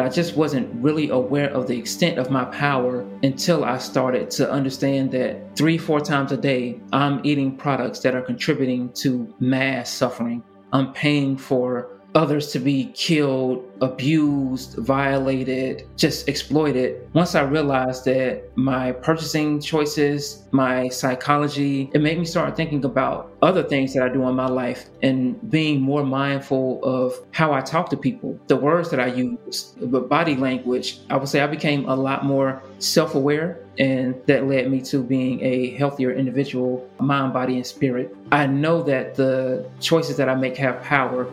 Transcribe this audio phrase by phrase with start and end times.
[0.00, 4.50] I just wasn't really aware of the extent of my power until I started to
[4.50, 9.90] understand that three, four times a day, I'm eating products that are contributing to mass
[9.90, 10.42] suffering.
[10.72, 17.08] I'm paying for others to be killed, abused, violated, just exploited.
[17.12, 23.32] Once I realized that my purchasing choices, my psychology, it made me start thinking about
[23.42, 27.60] other things that I do in my life and being more mindful of how I
[27.60, 31.00] talk to people, the words that I use, the body language.
[31.10, 35.02] I would say I became a lot more self aware, and that led me to
[35.02, 38.14] being a healthier individual, mind, body, and spirit.
[38.32, 41.30] I know that the choices that I make have power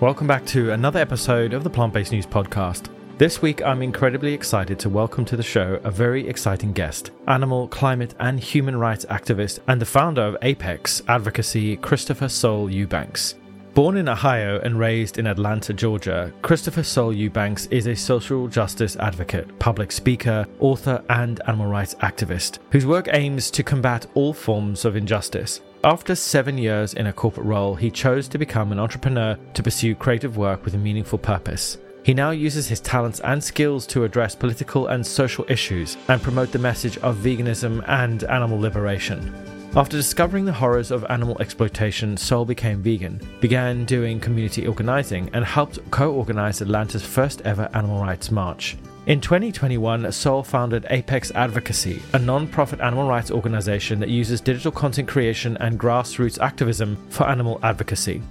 [0.00, 2.88] Welcome back to another episode of the Plant Based News Podcast.
[3.16, 7.68] This week, I'm incredibly excited to welcome to the show a very exciting guest animal,
[7.68, 13.36] climate, and human rights activist and the founder of Apex Advocacy, Christopher Soul Eubanks.
[13.74, 18.96] Born in Ohio and raised in Atlanta, Georgia, Christopher Soul Eubanks is a social justice
[18.96, 24.84] advocate, public speaker, author, and animal rights activist whose work aims to combat all forms
[24.84, 25.60] of injustice.
[25.84, 29.94] After seven years in a corporate role, he chose to become an entrepreneur to pursue
[29.94, 31.76] creative work with a meaningful purpose.
[32.02, 36.52] He now uses his talents and skills to address political and social issues and promote
[36.52, 39.34] the message of veganism and animal liberation.
[39.76, 45.44] After discovering the horrors of animal exploitation, Soul became vegan, began doing community organizing, and
[45.44, 48.78] helped co organize Atlanta's first ever animal rights march.
[49.06, 54.72] In 2021, Soul founded Apex Advocacy, a non profit animal rights organization that uses digital
[54.72, 58.22] content creation and grassroots activism for animal advocacy.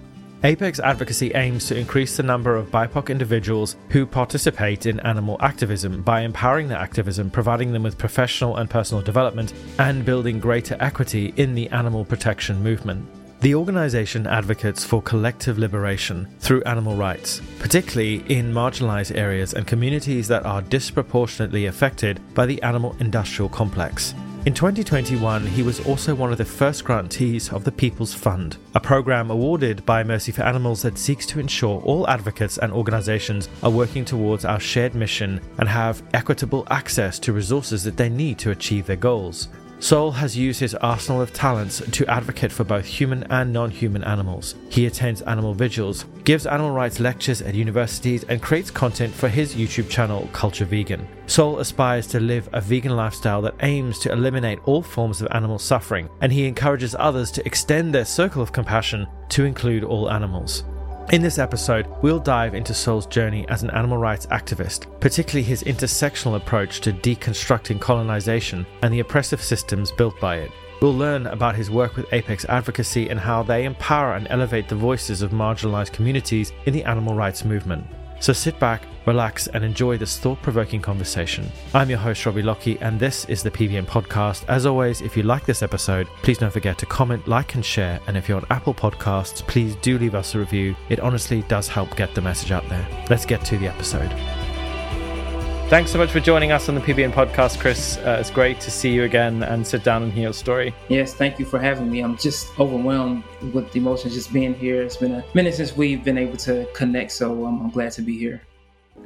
[0.43, 6.01] Apex Advocacy aims to increase the number of BIPOC individuals who participate in animal activism
[6.01, 11.35] by empowering their activism, providing them with professional and personal development, and building greater equity
[11.37, 13.07] in the animal protection movement.
[13.43, 20.29] The organization advocates for collective liberation through animal rights, particularly in marginalized areas and communities
[20.29, 24.15] that are disproportionately affected by the animal industrial complex.
[24.45, 28.79] In 2021, he was also one of the first grantees of the People's Fund, a
[28.79, 33.69] program awarded by Mercy for Animals that seeks to ensure all advocates and organizations are
[33.69, 38.51] working towards our shared mission and have equitable access to resources that they need to
[38.51, 39.49] achieve their goals.
[39.83, 44.01] Soul has used his arsenal of talents to advocate for both human and non human
[44.05, 44.55] animals.
[44.69, 49.55] He attends animal vigils, gives animal rights lectures at universities, and creates content for his
[49.55, 51.05] YouTube channel, Culture Vegan.
[51.25, 55.59] Soul aspires to live a vegan lifestyle that aims to eliminate all forms of animal
[55.59, 60.63] suffering, and he encourages others to extend their circle of compassion to include all animals.
[61.11, 65.61] In this episode, we'll dive into Soul's journey as an animal rights activist, particularly his
[65.63, 70.51] intersectional approach to deconstructing colonization and the oppressive systems built by it.
[70.81, 74.75] We'll learn about his work with Apex Advocacy and how they empower and elevate the
[74.75, 77.85] voices of marginalized communities in the animal rights movement.
[78.19, 81.51] So sit back, relax, and enjoy this thought provoking conversation.
[81.73, 84.45] I'm your host, Robbie Lockie, and this is the PBN Podcast.
[84.47, 87.99] As always, if you like this episode, please don't forget to comment, like, and share.
[88.07, 90.75] And if you're on Apple Podcasts, please do leave us a review.
[90.89, 92.87] It honestly does help get the message out there.
[93.09, 94.11] Let's get to the episode.
[95.69, 97.97] Thanks so much for joining us on the PBN podcast, Chris.
[97.97, 100.75] Uh, it's great to see you again and sit down and hear your story.
[100.87, 102.01] Yes, thank you for having me.
[102.01, 104.83] I'm just overwhelmed with the emotions just being here.
[104.83, 108.19] It's been a minute since we've been able to connect, so I'm glad to be
[108.19, 108.43] here.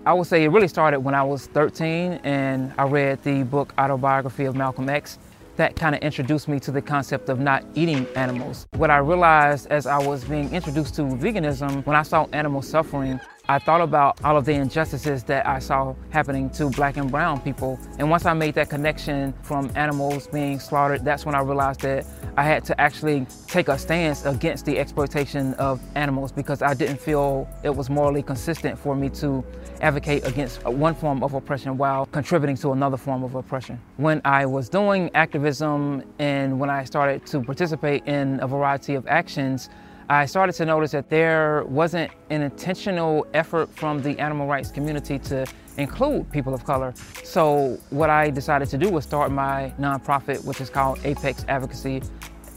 [0.06, 3.74] I would say it really started when I was 13 and I read the book
[3.78, 5.20] Autobiography of Malcolm X.
[5.58, 8.68] That kind of introduced me to the concept of not eating animals.
[8.75, 13.20] What I realized as I was being introduced to veganism, when I saw animal suffering,
[13.50, 17.40] I thought about all of the injustices that I saw happening to black and brown
[17.40, 17.80] people.
[17.97, 22.06] And once I made that connection from animals being slaughtered, that's when I realized that
[22.36, 27.00] I had to actually take a stance against the exploitation of animals because I didn't
[27.00, 29.46] feel it was morally consistent for me to
[29.80, 33.80] advocate against one form of oppression while contributing to another form of oppression.
[33.96, 39.07] When I was doing activism and when I started to participate in a variety of
[39.07, 39.69] actions,
[40.09, 45.19] I started to notice that there wasn't an intentional effort from the animal rights community
[45.19, 45.45] to
[45.75, 46.94] include people of color.
[47.25, 52.04] So what I decided to do was start my nonprofit, which is called Apex Advocacy.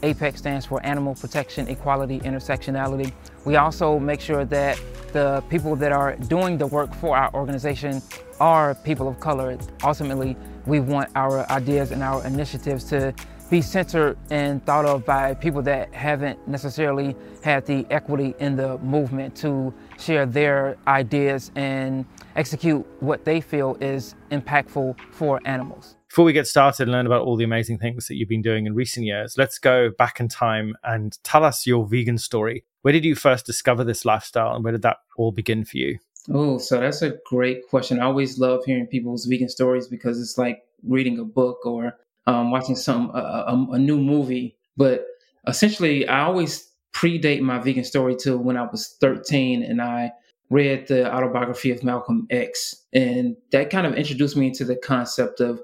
[0.01, 3.11] APEX stands for Animal Protection, Equality, Intersectionality.
[3.43, 4.79] We also make sure that
[5.11, 8.01] the people that are doing the work for our organization
[8.39, 9.57] are people of color.
[9.83, 13.13] Ultimately, we want our ideas and our initiatives to
[13.51, 17.13] be centered and thought of by people that haven't necessarily
[17.43, 22.05] had the equity in the movement to share their ideas and
[22.37, 25.97] execute what they feel is impactful for animals.
[26.07, 28.67] Before we get started and learn about all the amazing things that you've been doing
[28.67, 32.63] in recent years, let's go back in time and tell us your vegan story.
[32.83, 35.99] Where did you first discover this lifestyle and where did that all begin for you?
[36.33, 37.99] Oh, so that's a great question.
[37.99, 42.51] I always love hearing people's vegan stories because it's like reading a book or um,
[42.51, 44.57] watching some a, a, a new movie.
[44.77, 45.05] But
[45.47, 50.11] essentially, I always predate my vegan story to when I was 13 and I
[50.49, 52.75] read the autobiography of Malcolm X.
[52.93, 55.61] And that kind of introduced me into the concept of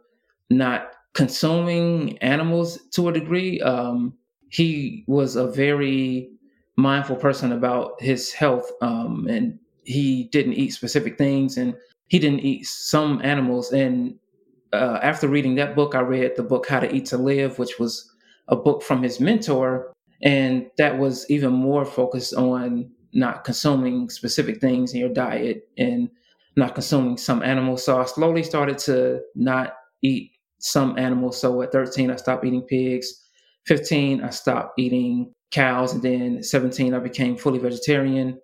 [0.49, 3.59] not consuming animals to a degree.
[3.61, 4.13] Um,
[4.49, 6.31] he was a very
[6.77, 11.75] mindful person about his health um, and he didn't eat specific things and
[12.07, 13.73] he didn't eat some animals.
[13.73, 14.15] And
[14.73, 17.79] uh, after reading that book, I read the book How to Eat to Live, which
[17.79, 18.11] was
[18.47, 19.93] a book from his mentor.
[20.21, 26.09] And that was even more focused on not consuming specific things in your diet and
[26.55, 27.85] not consuming some animals.
[27.85, 31.39] So I slowly started to not eat some animals.
[31.39, 33.13] So at 13, I stopped eating pigs.
[33.67, 35.93] 15, I stopped eating cows.
[35.93, 38.39] And then 17, I became fully vegetarian.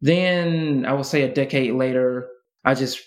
[0.00, 2.28] Then I would say a decade later,
[2.64, 3.00] I just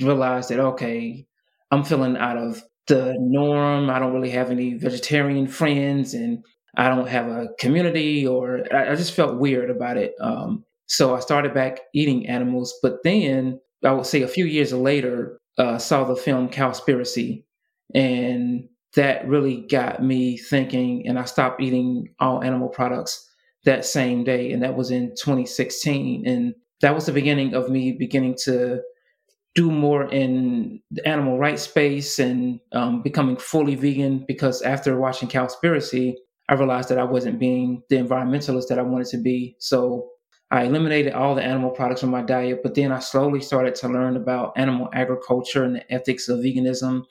[0.00, 1.26] realized that, okay,
[1.72, 3.90] I'm feeling out of the norm.
[3.90, 6.44] I don't really have any vegetarian friends and
[6.76, 10.14] I don't have a community or I, I just felt weird about it.
[10.20, 12.74] Um, so I started back eating animals.
[12.82, 17.44] But then I would say a few years later, uh, saw the film Cowspiracy.
[17.94, 21.06] And that really got me thinking.
[21.06, 23.26] And I stopped eating all animal products
[23.64, 24.52] that same day.
[24.52, 26.26] And that was in 2016.
[26.26, 28.82] And that was the beginning of me beginning to
[29.54, 35.28] do more in the animal rights space and um, becoming fully vegan because after watching
[35.28, 36.14] Cowspiracy,
[36.48, 39.56] I realized that I wasn't being the environmentalist that I wanted to be.
[39.58, 40.08] So
[40.50, 43.88] I eliminated all the animal products from my diet, but then I slowly started to
[43.88, 47.04] learn about animal agriculture and the ethics of veganism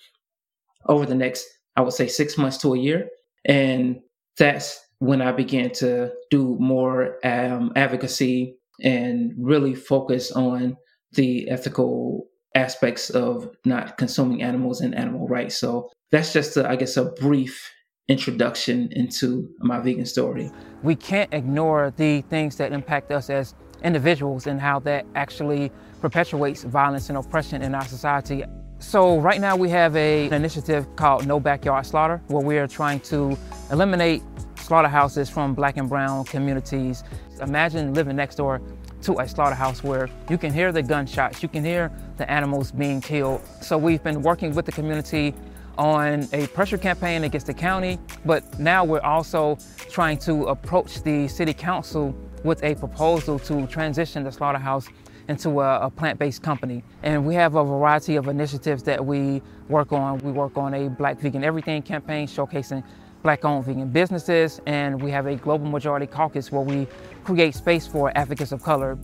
[0.87, 3.07] over the next, I would say, six months to a year.
[3.45, 3.99] And
[4.37, 10.77] that's when I began to do more um, advocacy and really focus on
[11.13, 15.57] the ethical aspects of not consuming animals and animal rights.
[15.57, 17.71] So that's just, a, I guess, a brief
[18.07, 20.51] introduction into my vegan story.
[20.83, 25.71] We can't ignore the things that impact us as individuals and how that actually
[26.01, 28.43] perpetuates violence and oppression in our society.
[28.79, 32.67] So right now we have a, an initiative called No Backyard Slaughter where we are
[32.67, 33.37] trying to
[33.71, 34.23] eliminate
[34.57, 37.03] slaughterhouses from black and brown communities.
[37.41, 38.61] Imagine living next door
[39.03, 43.01] to a slaughterhouse where you can hear the gunshots, you can hear the animals being
[43.01, 43.41] killed.
[43.61, 45.33] So we've been working with the community
[45.77, 49.57] on a pressure campaign against the county, but now we're also
[49.89, 54.87] trying to approach the city council with a proposal to transition the slaughterhouse
[55.27, 56.83] into a, a plant-based company.
[57.03, 60.17] And we have a variety of initiatives that we work on.
[60.19, 62.83] We work on a Black Vegan Everything campaign showcasing
[63.23, 66.87] black-owned vegan businesses, and we have a global majority caucus where we
[67.23, 68.97] create space for advocates of color.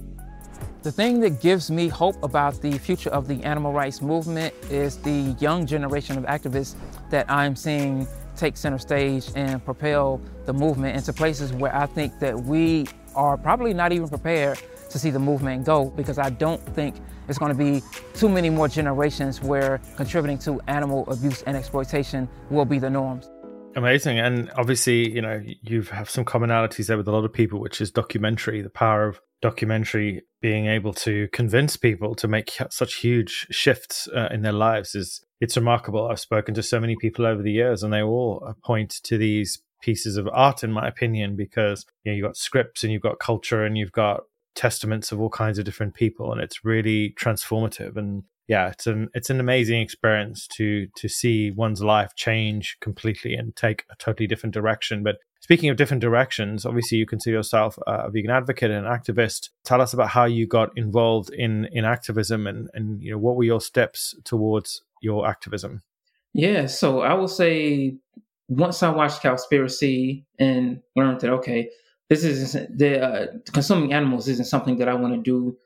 [0.83, 4.97] The thing that gives me hope about the future of the animal rights movement is
[4.97, 6.75] the young generation of activists
[7.09, 12.19] that I'm seeing take center stage and propel the movement into places where I think
[12.19, 12.85] that we
[13.15, 16.95] are probably not even prepared to see the movement go because I don't think
[17.27, 17.81] it's going to be
[18.13, 23.29] too many more generations where contributing to animal abuse and exploitation will be the norms.
[23.77, 24.17] Amazing.
[24.17, 27.79] And obviously, you know, you have some commonalities there with a lot of people, which
[27.79, 33.45] is documentary, the power of documentary being able to convince people to make such huge
[33.51, 36.07] shifts uh, in their lives is it's remarkable.
[36.07, 39.61] I've spoken to so many people over the years and they all point to these
[39.83, 43.19] pieces of art in my opinion because you know you've got scripts and you've got
[43.19, 44.21] culture and you've got
[44.55, 49.09] testaments of all kinds of different people and it's really transformative and yeah, it's an
[49.13, 54.25] it's an amazing experience to to see one's life change completely and take a totally
[54.25, 55.03] different direction.
[55.03, 59.49] But speaking of different directions, obviously you consider yourself a vegan advocate and an activist.
[59.65, 63.35] Tell us about how you got involved in in activism and and you know what
[63.35, 65.81] were your steps towards your activism.
[66.33, 67.97] Yeah, so I will say
[68.47, 71.69] once I watched Cowspiracy and learned that okay,
[72.09, 75.57] this is the uh, consuming animals isn't something that I want to do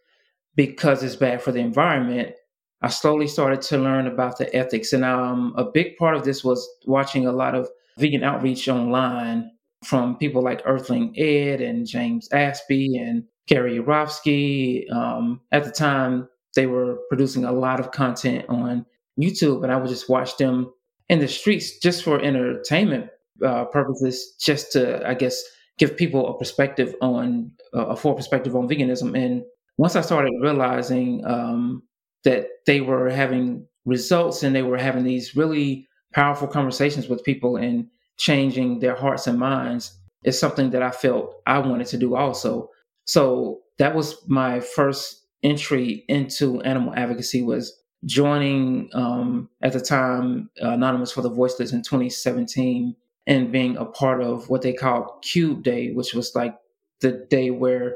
[0.55, 2.33] because it's bad for the environment.
[2.81, 4.93] I slowly started to learn about the ethics.
[4.93, 9.51] And um, a big part of this was watching a lot of vegan outreach online
[9.83, 14.91] from people like Earthling Ed and James Aspey and Gary Yourofsky.
[14.91, 18.85] Um, at the time, they were producing a lot of content on
[19.19, 20.71] YouTube, and I would just watch them
[21.09, 23.09] in the streets just for entertainment
[23.45, 25.41] uh, purposes, just to, I guess,
[25.77, 29.17] give people a perspective on uh, a full perspective on veganism.
[29.17, 29.43] And
[29.77, 31.83] once I started realizing um,
[32.23, 37.55] that they were having results and they were having these really powerful conversations with people
[37.57, 37.87] and
[38.17, 42.69] changing their hearts and minds is something that I felt I wanted to do also.
[43.05, 47.75] So that was my first entry into animal advocacy was
[48.05, 52.95] joining um, at the time Anonymous for the Voiceless in 2017
[53.27, 56.57] and being a part of what they called Cube Day, which was like
[57.01, 57.95] the day where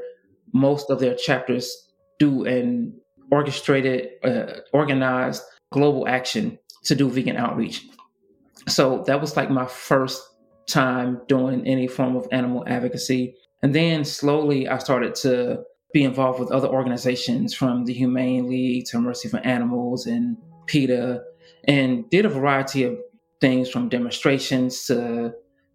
[0.52, 2.98] most of their chapters do an
[3.30, 5.42] orchestrated, uh, organized
[5.72, 7.86] global action to do vegan outreach.
[8.68, 10.22] So that was like my first
[10.66, 13.34] time doing any form of animal advocacy.
[13.62, 18.86] And then slowly I started to be involved with other organizations from the Humane League
[18.86, 21.22] to Mercy for Animals and PETA
[21.66, 22.98] and did a variety of
[23.40, 25.32] things from demonstrations to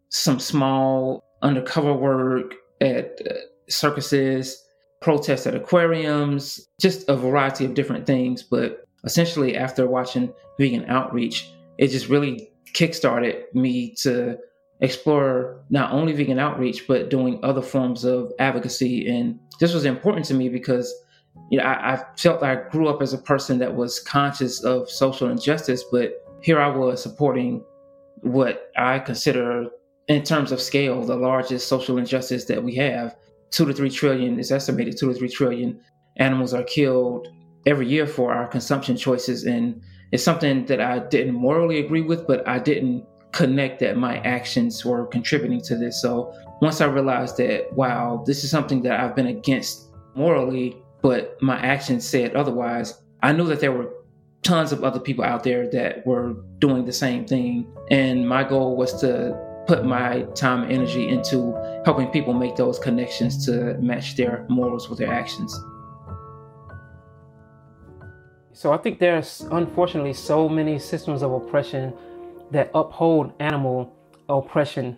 [0.09, 3.33] some small undercover work at uh,
[3.69, 4.63] circuses,
[5.01, 8.43] protests at aquariums, just a variety of different things.
[8.43, 14.37] But essentially, after watching Vegan Outreach, it just really kickstarted me to
[14.81, 19.07] explore not only vegan outreach, but doing other forms of advocacy.
[19.07, 20.93] And this was important to me because
[21.49, 24.89] you know, I, I felt I grew up as a person that was conscious of
[24.89, 27.63] social injustice, but here I was supporting
[28.21, 29.67] what I consider,
[30.07, 33.15] in terms of scale, the largest social injustice that we have.
[33.51, 34.97] Two to three trillion is estimated.
[34.97, 35.79] Two to three trillion
[36.17, 37.27] animals are killed
[37.65, 39.81] every year for our consumption choices, and
[40.11, 44.83] it's something that I didn't morally agree with, but I didn't connect that my actions
[44.83, 46.01] were contributing to this.
[46.01, 51.41] So once I realized that, wow, this is something that I've been against morally, but
[51.41, 53.93] my actions said otherwise, I knew that there were
[54.43, 57.71] tons of other people out there that were doing the same thing.
[57.89, 59.37] And my goal was to
[59.67, 61.53] put my time and energy into
[61.85, 65.57] helping people make those connections to match their morals with their actions.
[68.53, 71.93] So I think there's unfortunately so many systems of oppression
[72.51, 73.95] that uphold animal
[74.29, 74.97] oppression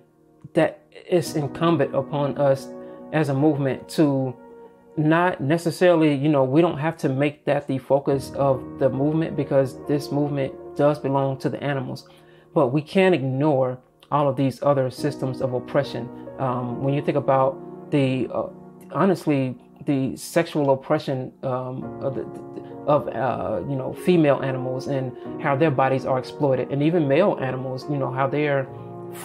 [0.53, 2.67] that it's incumbent upon us
[3.13, 4.35] as a movement to
[4.97, 9.35] not necessarily, you know, we don't have to make that the focus of the movement
[9.35, 12.07] because this movement does belong to the animals.
[12.53, 13.79] But we can't ignore
[14.13, 16.07] all of these other systems of oppression.
[16.37, 18.47] Um, when you think about the, uh,
[18.91, 22.23] honestly, the sexual oppression um, of, the,
[22.87, 27.37] of uh, you know female animals and how their bodies are exploited, and even male
[27.41, 28.67] animals, you know how they are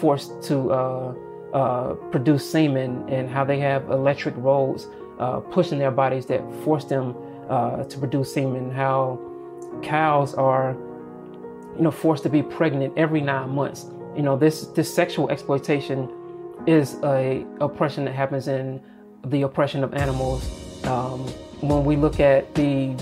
[0.00, 1.14] forced to uh,
[1.54, 4.86] uh produce semen and how they have electric roads
[5.18, 7.14] uh, pushing their bodies that force them
[7.48, 8.70] uh, to produce semen.
[8.70, 9.18] How
[9.82, 10.76] cows are,
[11.76, 13.86] you know, forced to be pregnant every nine months.
[14.18, 16.10] You know, this this sexual exploitation
[16.66, 18.80] is a oppression that happens in
[19.26, 20.42] the oppression of animals.
[20.86, 21.20] Um,
[21.60, 22.96] when we look at the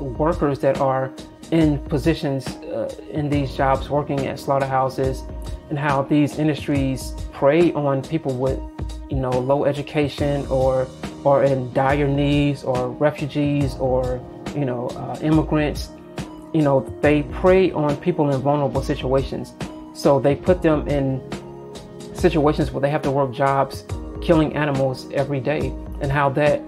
[0.00, 1.12] workers that are
[1.52, 5.22] in positions uh, in these jobs working at slaughterhouses
[5.70, 8.58] and how these industries prey on people with
[9.08, 10.88] you know low education or
[11.22, 14.20] or in dire needs or refugees or
[14.56, 15.90] you know uh, immigrants
[16.52, 19.54] you know they prey on people in vulnerable situations
[19.96, 21.20] so they put them in
[22.14, 23.84] situations where they have to work jobs
[24.22, 25.68] killing animals every day
[26.00, 26.60] and how that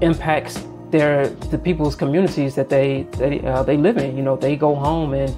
[0.00, 4.56] impacts their the people's communities that they they, uh, they live in you know they
[4.56, 5.34] go home and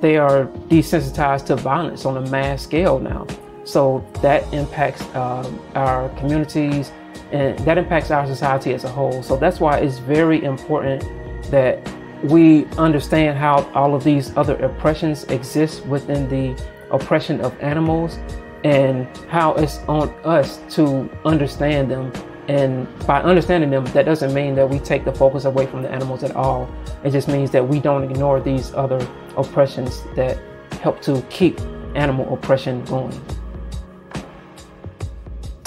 [0.00, 3.26] they are desensitized to violence on a mass scale now
[3.64, 6.90] so that impacts um, our communities
[7.32, 9.22] and that impacts our society as a whole.
[9.22, 11.04] So that's why it's very important
[11.50, 11.78] that
[12.24, 16.60] we understand how all of these other oppressions exist within the
[16.90, 18.18] oppression of animals
[18.64, 22.12] and how it's on us to understand them.
[22.48, 25.90] And by understanding them, that doesn't mean that we take the focus away from the
[25.90, 26.68] animals at all.
[27.04, 30.38] It just means that we don't ignore these other oppressions that
[30.80, 31.60] help to keep
[31.94, 33.18] animal oppression going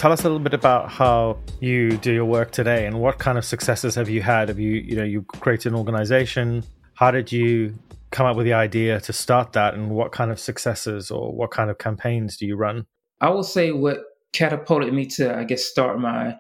[0.04, 3.38] tell us a little bit about how you do your work today and what kind
[3.38, 4.50] of successes have you had?
[4.50, 6.66] Have you, you know, you created an organization?
[6.94, 7.74] How did you
[8.12, 11.52] come up with the idea to start that and what kind of successes or what
[11.52, 12.86] kind of campaigns do you run?
[13.22, 14.00] I will say what
[14.34, 16.38] catapulted me to, I guess, start my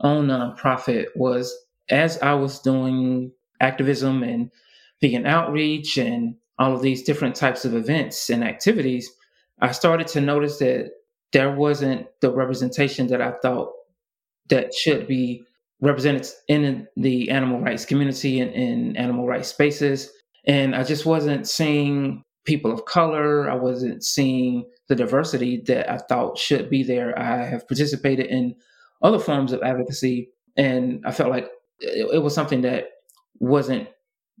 [0.00, 1.56] own nonprofit was
[1.90, 3.30] as I was doing
[3.60, 4.50] activism and
[5.00, 9.08] vegan outreach and all of these different types of events and activities,
[9.60, 10.90] I started to notice that
[11.34, 13.72] there wasn't the representation that I thought
[14.48, 15.42] that should be
[15.80, 20.10] represented in the animal rights community and in animal rights spaces.
[20.46, 23.50] And I just wasn't seeing people of color.
[23.50, 27.18] I wasn't seeing the diversity that I thought should be there.
[27.18, 28.54] I have participated in
[29.02, 31.48] other forms of advocacy, and I felt like
[31.80, 32.86] it, was something that
[33.40, 33.88] wasn't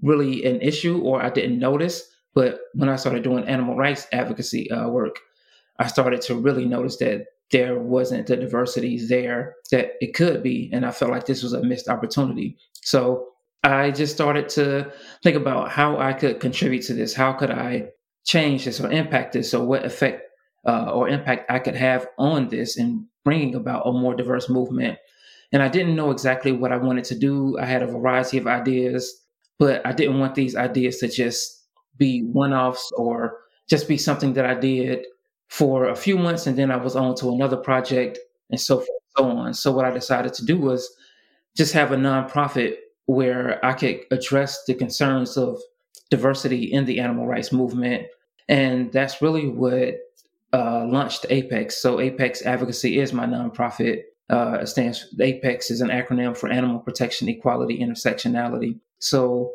[0.00, 2.08] really an issue or I didn't notice.
[2.34, 5.16] But when I started doing animal rights advocacy uh, work,
[5.78, 10.70] I started to really notice that there wasn't the diversity there that it could be.
[10.72, 12.56] And I felt like this was a missed opportunity.
[12.82, 13.28] So
[13.62, 17.14] I just started to think about how I could contribute to this.
[17.14, 17.90] How could I
[18.24, 20.22] change this or impact this or what effect
[20.66, 24.98] uh, or impact I could have on this in bringing about a more diverse movement.
[25.52, 27.58] And I didn't know exactly what I wanted to do.
[27.58, 29.22] I had a variety of ideas,
[29.58, 31.64] but I didn't want these ideas to just
[31.96, 33.38] be one offs or
[33.68, 35.06] just be something that I did
[35.48, 38.18] for a few months and then I was on to another project
[38.50, 39.54] and so forth and so on.
[39.54, 40.94] So what I decided to do was
[41.56, 45.60] just have a nonprofit where I could address the concerns of
[46.10, 48.06] diversity in the animal rights movement.
[48.48, 49.94] And that's really what
[50.52, 51.80] uh, launched Apex.
[51.80, 54.02] So Apex Advocacy is my nonprofit.
[54.30, 58.78] Uh, it stands Apex is an acronym for Animal Protection, Equality, Intersectionality.
[58.98, 59.52] So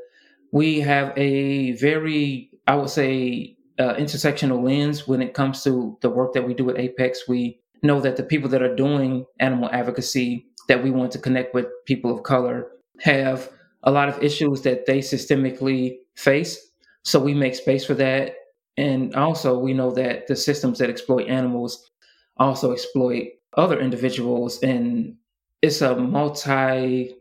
[0.52, 6.10] we have a very, I would say, uh, intersectional lens when it comes to the
[6.10, 7.28] work that we do at Apex.
[7.28, 11.54] We know that the people that are doing animal advocacy that we want to connect
[11.54, 12.68] with people of color
[13.00, 13.50] have
[13.84, 16.72] a lot of issues that they systemically face.
[17.04, 18.36] So we make space for that.
[18.78, 21.90] And also, we know that the systems that exploit animals
[22.38, 24.62] also exploit other individuals.
[24.62, 25.16] And
[25.62, 27.16] it's a multi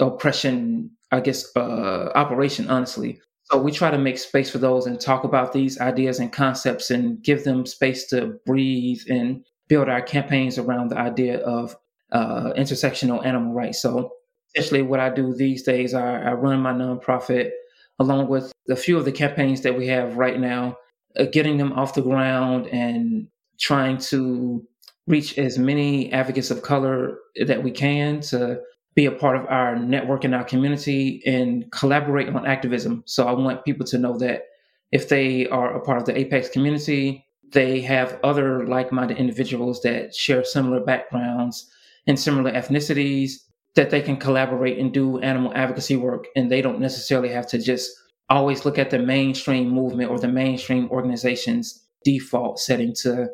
[0.00, 3.20] oppression, I guess, uh, operation, honestly.
[3.50, 6.90] So we try to make space for those and talk about these ideas and concepts
[6.90, 11.76] and give them space to breathe and build our campaigns around the idea of
[12.10, 13.80] uh, intersectional animal rights.
[13.80, 14.12] So
[14.54, 17.50] essentially what I do these days, I, I run my nonprofit
[17.98, 20.76] along with a few of the campaigns that we have right now,
[21.16, 24.66] uh, getting them off the ground and trying to
[25.06, 28.60] reach as many advocates of color that we can to
[28.96, 33.04] be a part of our network and our community and collaborate on activism.
[33.06, 34.44] So I want people to know that
[34.90, 39.82] if they are a part of the Apex community, they have other like minded individuals
[39.82, 41.70] that share similar backgrounds
[42.06, 43.32] and similar ethnicities
[43.74, 46.26] that they can collaborate and do animal advocacy work.
[46.34, 47.90] And they don't necessarily have to just
[48.30, 53.28] always look at the mainstream movement or the mainstream organization's default setting to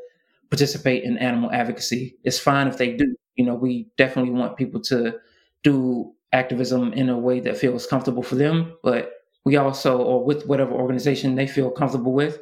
[0.51, 2.17] participate in animal advocacy.
[2.25, 3.15] It's fine if they do.
[3.37, 5.15] You know, we definitely want people to
[5.63, 9.13] do activism in a way that feels comfortable for them, but
[9.45, 12.39] we also, or with whatever organization they feel comfortable with,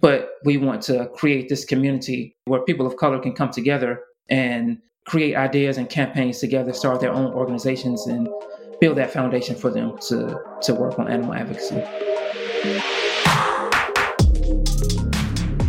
[0.00, 4.78] but we want to create this community where people of color can come together and
[5.06, 8.28] create ideas and campaigns together, start their own organizations, and
[8.80, 11.76] build that foundation for them to, to work on animal advocacy.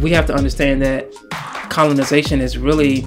[0.02, 1.12] We have to understand that
[1.70, 3.06] colonization is really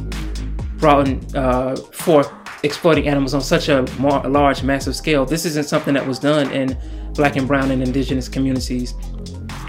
[0.78, 2.30] brought uh, forth
[2.64, 3.82] exploiting animals on such a
[4.28, 5.24] large, massive scale.
[5.26, 6.76] This isn't something that was done in
[7.12, 8.94] black and brown and indigenous communities.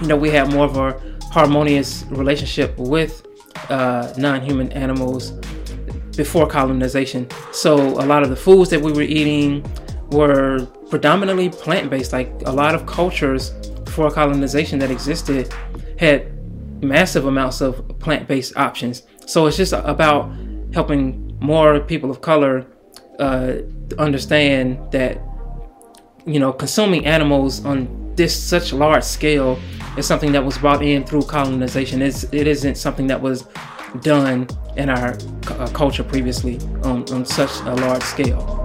[0.01, 3.25] You know, we have more of a harmonious relationship with
[3.69, 5.31] uh, non-human animals
[6.15, 7.27] before colonization.
[7.51, 9.65] So a lot of the foods that we were eating
[10.11, 12.13] were predominantly plant-based.
[12.13, 13.51] Like a lot of cultures
[13.83, 15.53] before colonization that existed
[15.99, 16.31] had
[16.81, 19.03] massive amounts of plant-based options.
[19.25, 20.31] So it's just about
[20.73, 22.65] helping more people of color
[23.19, 23.57] uh,
[23.97, 25.19] understand that
[26.25, 29.59] you know consuming animals on this such large scale
[29.97, 32.01] is something that was brought in through colonization.
[32.01, 33.45] It's, it isn't something that was
[34.01, 38.64] done in our uh, culture previously on, on such a large scale.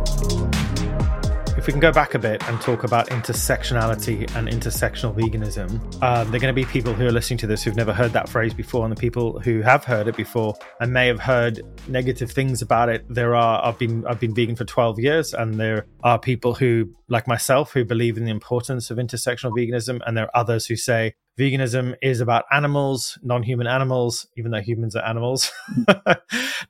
[1.61, 6.31] If we can go back a bit and talk about intersectionality and intersectional veganism, um,
[6.31, 8.31] there are going to be people who are listening to this who've never heard that
[8.31, 12.31] phrase before, and the people who have heard it before and may have heard negative
[12.31, 13.05] things about it.
[13.11, 16.95] There are I've been I've been vegan for 12 years, and there are people who,
[17.09, 20.77] like myself, who believe in the importance of intersectional veganism, and there are others who
[20.77, 26.13] say veganism is about animals, non-human animals, even though humans are animals, hmm.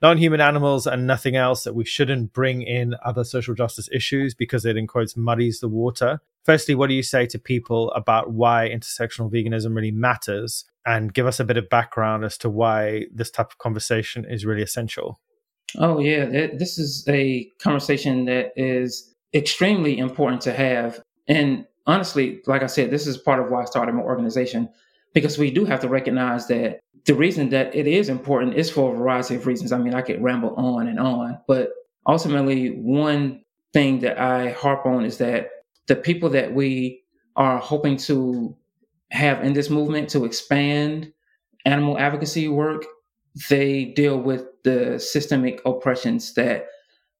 [0.00, 4.64] non-human animals and nothing else that we shouldn't bring in other social justice issues because
[4.64, 6.20] it in quotes muddies the water.
[6.44, 11.26] Firstly, what do you say to people about why intersectional veganism really matters and give
[11.26, 15.20] us a bit of background as to why this type of conversation is really essential?
[15.78, 22.62] Oh yeah, this is a conversation that is extremely important to have and honestly, like
[22.62, 24.68] I said, this is part of why I started my organization
[25.12, 28.94] because we do have to recognize that the reason that it is important is for
[28.94, 29.72] a variety of reasons.
[29.72, 31.70] I mean, I could ramble on and on, but
[32.06, 35.50] ultimately, one thing that I harp on is that
[35.88, 37.02] the people that we
[37.36, 38.56] are hoping to
[39.10, 41.12] have in this movement to expand
[41.64, 42.84] animal advocacy work,
[43.48, 46.66] they deal with the systemic oppressions that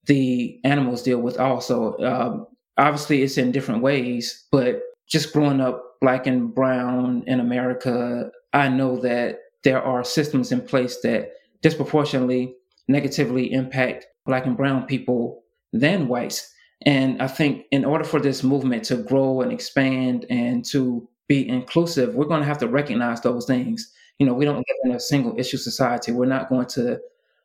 [0.06, 1.96] the animals deal with also.
[1.98, 2.46] Um,
[2.80, 8.68] obviously it's in different ways, but just growing up black and brown in America, I
[8.68, 12.54] know that there are systems in place that disproportionately
[12.88, 16.52] negatively impact black and brown people than whites.
[16.86, 21.46] And I think in order for this movement to grow and expand and to be
[21.46, 23.92] inclusive, we're going to have to recognize those things.
[24.18, 26.12] You know, we don't live in a single issue society.
[26.12, 26.98] We're not going to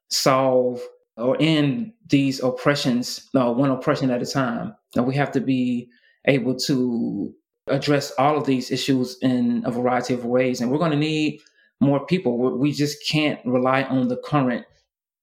[0.09, 0.81] solve
[1.17, 4.75] or end these oppressions, uh, one oppression at a time.
[4.95, 5.89] And we have to be
[6.25, 7.33] able to
[7.67, 10.61] address all of these issues in a variety of ways.
[10.61, 11.41] And we're going to need
[11.79, 12.57] more people.
[12.57, 14.65] We just can't rely on the current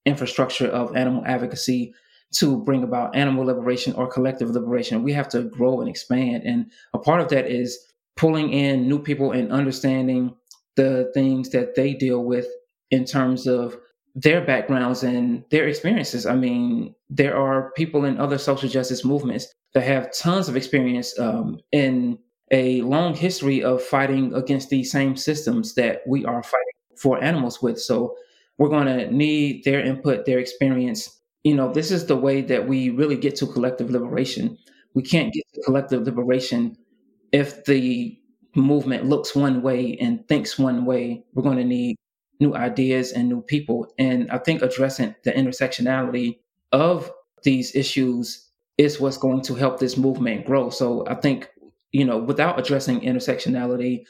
[0.04, 1.94] infrastructure of animal advocacy
[2.32, 5.02] to bring about animal liberation or collective liberation.
[5.02, 6.44] We have to grow and expand.
[6.44, 7.78] And a part of that is
[8.16, 10.34] pulling in new people and understanding
[10.76, 12.46] the things that they deal with
[12.90, 13.76] in terms of
[14.14, 16.26] their backgrounds and their experiences.
[16.26, 21.18] I mean, there are people in other social justice movements that have tons of experience
[21.18, 22.18] um, in
[22.50, 27.62] a long history of fighting against these same systems that we are fighting for animals
[27.62, 27.80] with.
[27.80, 28.14] So
[28.58, 31.20] we're going to need their input, their experience.
[31.42, 34.58] You know, this is the way that we really get to collective liberation.
[34.94, 36.76] We can't get to collective liberation
[37.32, 38.18] if the
[38.54, 41.24] movement looks one way and thinks one way.
[41.32, 41.96] We're going to need
[42.42, 43.86] new ideas and new people.
[43.98, 46.40] And I think addressing the intersectionality
[46.72, 47.10] of
[47.44, 50.68] these issues is what's going to help this movement grow.
[50.68, 51.48] So I think,
[51.92, 54.04] you know, without addressing intersectionality,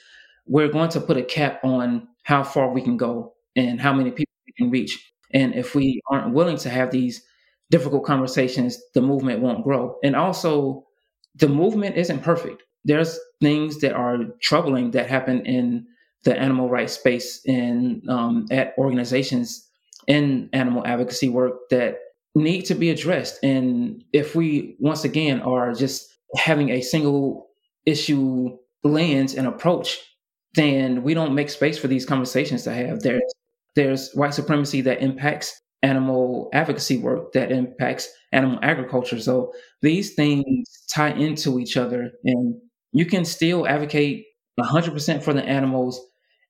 [0.47, 4.11] we're going to put a cap on how far we can go and how many
[4.11, 5.12] people we can reach.
[5.33, 7.23] And if we aren't willing to have these
[7.71, 9.99] difficult conversations, the movement won't grow.
[10.03, 10.87] And also,
[11.35, 12.62] the movement isn't perfect.
[12.85, 15.87] There's things that are troubling that happen in
[16.24, 19.68] the animal rights space and um, at organizations
[20.06, 21.98] in animal advocacy work that
[22.35, 23.42] need to be addressed.
[23.42, 27.48] And if we once again are just having a single
[27.87, 29.98] issue lens and approach,
[30.54, 33.00] then we don't make space for these conversations to have.
[33.00, 33.22] There's
[33.74, 39.18] there's white supremacy that impacts animal advocacy work, that impacts animal agriculture.
[39.18, 42.54] So these things tie into each other, and
[42.92, 44.26] you can still advocate
[44.61, 46.00] 100% for the animals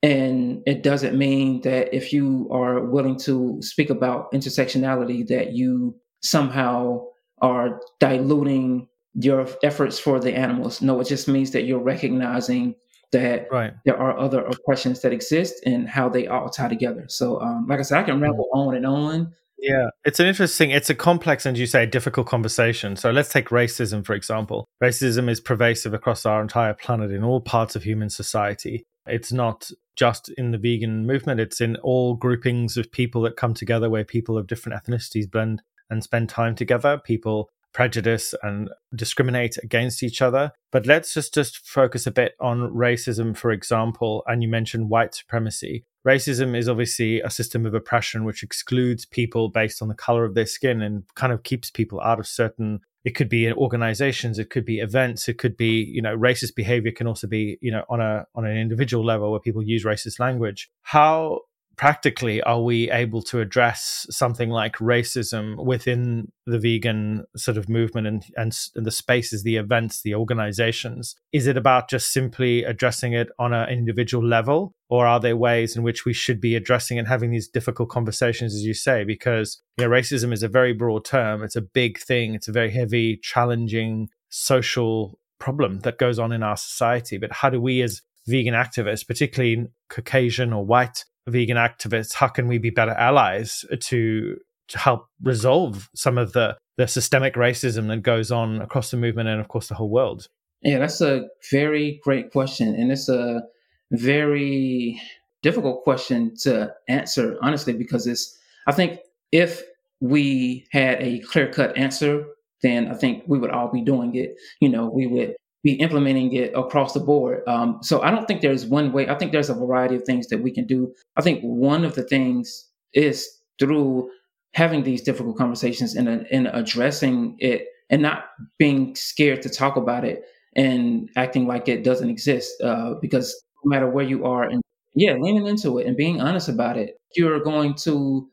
[0.03, 5.95] and it doesn't mean that if you are willing to speak about intersectionality, that you
[6.23, 7.05] somehow
[7.41, 10.83] are diluting your efforts for the animals.
[10.83, 12.75] No, it just means that you're recognizing
[13.13, 13.75] that right.
[13.85, 17.05] there are other oppressions that exist and how they all tie together.
[17.09, 19.33] So, um, like I said, I can ramble on and on.
[19.59, 22.97] Yeah, it's an interesting, it's a complex and you say difficult conversation.
[22.97, 24.67] So let's take racism, for example.
[24.83, 28.87] Racism is pervasive across our entire planet in all parts of human society.
[29.07, 33.55] It's not just in the vegan movement, it's in all groupings of people that come
[33.55, 37.01] together where people of different ethnicities blend and spend time together.
[37.05, 40.53] People prejudice and discriminate against each other.
[40.71, 44.23] But let's just, just focus a bit on racism, for example.
[44.27, 45.85] And you mentioned white supremacy.
[46.07, 50.35] Racism is obviously a system of oppression which excludes people based on the color of
[50.35, 54.39] their skin and kind of keeps people out of certain it could be in organizations
[54.39, 57.71] it could be events it could be you know racist behavior can also be you
[57.71, 60.71] know on a on an individual level where people use racist language.
[60.83, 61.41] How
[61.83, 68.07] practically are we able to address something like racism within the vegan sort of movement
[68.07, 71.17] and, and, and the spaces, the events, the organizations?
[71.33, 74.77] Is it about just simply addressing it on an individual level?
[74.91, 78.55] Or are there ways in which we should be addressing and having these difficult conversations,
[78.55, 79.03] as you say?
[79.03, 81.43] Because you know, racism is a very broad term.
[81.43, 82.37] It's a big thing.
[82.37, 87.19] It's a very heavy, challenging social problem that goes on in our society.
[87.19, 92.49] But how do we as vegan activists, particularly Caucasian or white vegan activists, how can
[92.49, 94.37] we be better allies to
[94.69, 99.29] to help resolve some of the the systemic racism that goes on across the movement
[99.29, 100.27] and of course the whole world?
[100.63, 103.43] Yeah, that's a very great question, and it's a
[103.91, 105.01] very
[105.43, 109.01] difficult question to answer honestly because it's I think
[109.33, 109.63] if
[110.01, 112.25] we had a clear cut answer,
[112.63, 114.37] then I think we would all be doing it.
[114.61, 117.43] You know, we would be implementing it across the board.
[117.47, 119.09] Um, so I don't think there's one way.
[119.09, 120.93] I think there's a variety of things that we can do.
[121.17, 124.11] I think one of the things is through
[124.55, 128.25] having these difficult conversations and, and addressing it and not
[128.59, 130.25] being scared to talk about it
[130.57, 132.61] and acting like it doesn't exist.
[132.63, 134.63] Uh, because no matter where you are, and
[134.95, 138.29] yeah, leaning into it and being honest about it, you're going to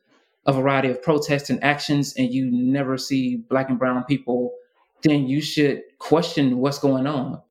[0.45, 4.51] a variety of protests and actions, and you never see black and brown people
[5.03, 7.41] then you should question what's going on.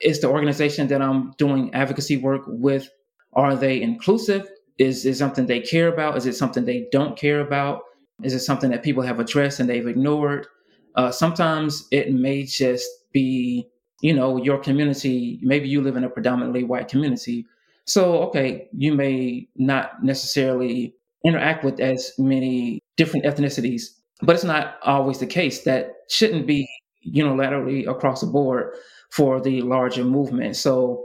[0.00, 2.90] Is the organization that I'm doing advocacy work with,
[3.34, 4.50] are they inclusive?
[4.78, 6.16] Is it something they care about?
[6.16, 7.82] Is it something they don't care about?
[8.22, 10.46] Is it something that people have addressed and they've ignored?
[10.94, 13.66] Uh, sometimes it may just be,
[14.00, 15.38] you know, your community.
[15.42, 17.46] Maybe you live in a predominantly white community.
[17.86, 23.82] So, okay, you may not necessarily interact with as many different ethnicities,
[24.20, 25.64] but it's not always the case.
[25.64, 26.68] That shouldn't be
[27.06, 28.74] unilaterally across the board
[29.10, 30.56] for the larger movement.
[30.56, 31.04] So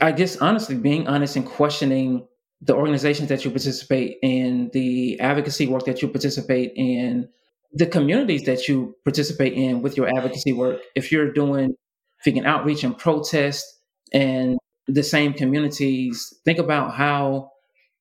[0.00, 2.26] I guess honestly, being honest and questioning
[2.60, 7.28] the organizations that you participate in, the advocacy work that you participate in,
[7.72, 10.80] the communities that you participate in with your advocacy work.
[10.94, 11.74] If you're doing
[12.24, 13.66] vegan outreach and protest
[14.12, 17.50] and the same communities, think about how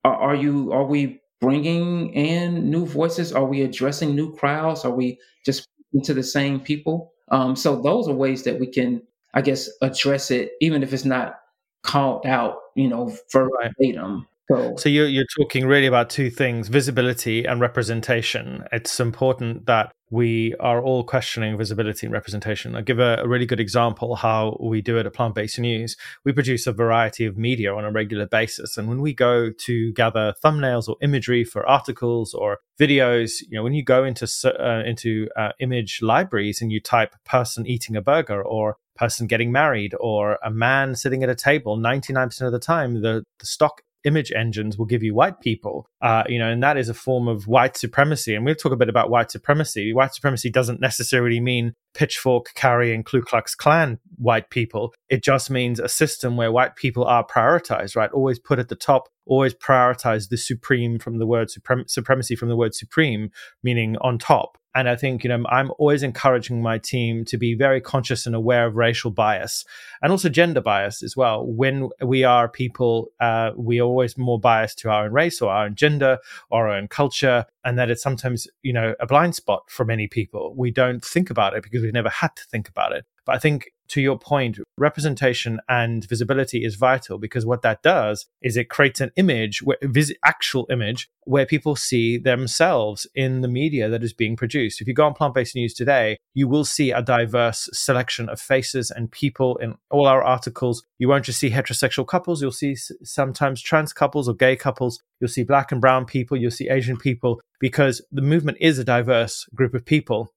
[0.04, 3.34] are, are you are we bringing in new voices?
[3.34, 4.86] Are we addressing new crowds?
[4.86, 5.68] Are we just
[6.04, 7.14] to the same people?
[7.32, 9.02] Um, so those are ways that we can,
[9.34, 11.40] I guess, address it, even if it's not
[11.84, 14.28] called out, you know, verbatim.
[14.52, 18.66] So, so you're, you're talking really about two things visibility and representation.
[18.74, 22.76] It's important that we are all questioning visibility and representation.
[22.76, 25.96] I'll give a, a really good example how we do it at Plant Based News.
[26.26, 28.76] We produce a variety of media on a regular basis.
[28.76, 33.64] And when we go to gather thumbnails or imagery for articles or videos, you know,
[33.64, 38.02] when you go into, uh, into uh, image libraries and you type person eating a
[38.02, 42.60] burger or person getting married or a man sitting at a table 99% of the
[42.60, 46.64] time the, the stock image engines will give you white people, uh, you know, and
[46.64, 48.36] that is a form of white supremacy.
[48.36, 49.94] And we'll talk a bit about white supremacy.
[49.94, 54.94] White supremacy doesn't necessarily mean pitchfork carrying Ku Klux Klan white people.
[55.10, 58.12] It just means a system where white people are prioritized, right?
[58.12, 62.50] Always put at the top, always prioritize the supreme from the word suprem- supremacy from
[62.50, 63.30] the word supreme,
[63.64, 64.58] meaning on top.
[64.74, 68.36] And I think, you know, I'm always encouraging my team to be very conscious and
[68.36, 69.66] aware of racial bias
[70.02, 71.46] and also gender bias as well.
[71.46, 75.52] When we are people, uh, we are always more biased to our own race or
[75.52, 77.46] our own gender or our own culture.
[77.66, 80.54] And that it's sometimes, you know, a blind spot for many people.
[80.56, 83.06] We don't think about it because we've never had to think about it.
[83.26, 88.26] But I think to your point, representation and visibility is vital because what that does
[88.42, 93.88] is it creates an image, vis- actual image, where people see themselves in the media
[93.88, 94.82] that is being produced.
[94.82, 98.42] If you go on plant based news today, you will see a diverse selection of
[98.42, 100.84] faces and people in all our articles.
[100.98, 105.00] You won't just see heterosexual couples, you'll see sometimes trans couples or gay couples.
[105.20, 108.84] You'll see black and brown people, you'll see Asian people, because the movement is a
[108.84, 110.34] diverse group of people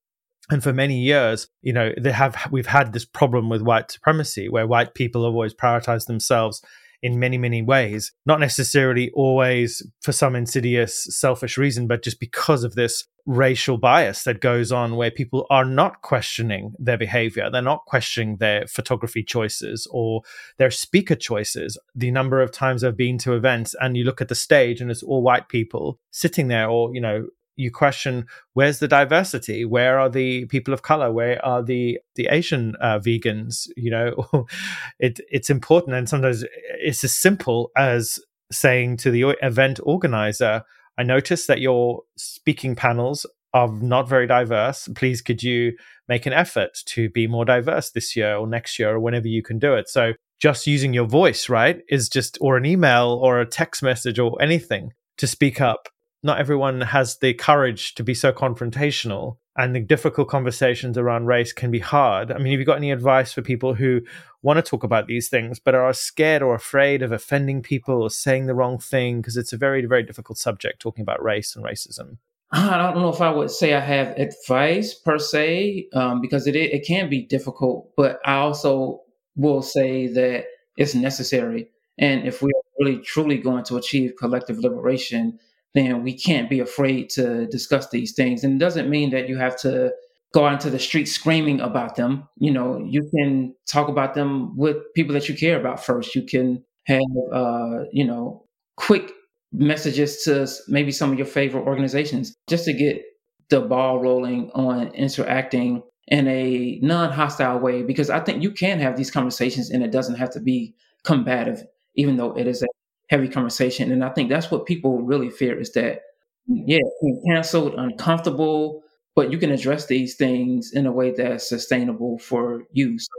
[0.51, 4.49] and for many years you know they have we've had this problem with white supremacy
[4.49, 6.63] where white people have always prioritized themselves
[7.03, 12.65] in many many ways not necessarily always for some insidious selfish reason but just because
[12.65, 17.49] of this racial bias that goes on where people are not questioning their behavior.
[17.51, 20.23] They're not questioning their photography choices or
[20.59, 21.79] their speaker choices.
[21.95, 24.91] The number of times i've been to events and you look at the stage and
[24.91, 29.64] it's all white people sitting there or you know you question where's the diversity?
[29.64, 31.12] Where are the people of color?
[31.12, 33.69] Where are the the asian uh, vegans?
[33.77, 34.47] You know
[34.99, 36.45] it it's important and sometimes
[36.81, 38.19] it's as simple as
[38.53, 40.62] saying to the event organizer
[40.99, 44.88] i noticed that your speaking panels are not very diverse.
[44.97, 45.73] Please could you
[46.09, 49.43] make an effort to be more diverse this year or next year or whenever you
[49.43, 49.88] can do it?
[49.88, 54.19] So just using your voice right is just or an email or a text message
[54.19, 55.88] or anything to speak up
[56.25, 61.53] not everyone has the courage to be so confrontational and the difficult conversations around race
[61.53, 62.33] can be hard.
[62.33, 64.01] I mean, have you got any advice for people who
[64.43, 68.11] want to talk about these things but are scared or afraid of offending people or
[68.11, 69.21] saying the wrong thing?
[69.21, 72.17] Because it's a very, very difficult subject talking about race and racism.
[72.53, 76.55] I don't know if I would say I have advice per se, um, because it
[76.55, 77.91] it can be difficult.
[77.97, 79.01] But I also
[79.35, 80.45] will say that
[80.77, 85.41] it's necessary, and if we are really truly going to achieve collective liberation,
[85.75, 88.45] then we can't be afraid to discuss these things.
[88.45, 89.93] And it doesn't mean that you have to
[90.33, 92.29] go out into the street screaming about them.
[92.39, 96.15] You know, you can talk about them with people that you care about first.
[96.15, 98.45] You can have, uh, you know,
[98.77, 99.13] quick
[99.53, 103.03] messages to maybe some of your favorite organizations just to get
[103.51, 108.97] the ball rolling on interacting in a non-hostile way because i think you can have
[108.97, 112.67] these conversations and it doesn't have to be combative even though it is a
[113.14, 113.92] heavy conversation.
[113.92, 116.03] And I think that's what people really fear is that,
[116.48, 116.81] yeah,
[117.29, 118.83] canceled, uncomfortable,
[119.14, 122.98] but you can address these things in a way that's sustainable for you.
[122.98, 123.12] So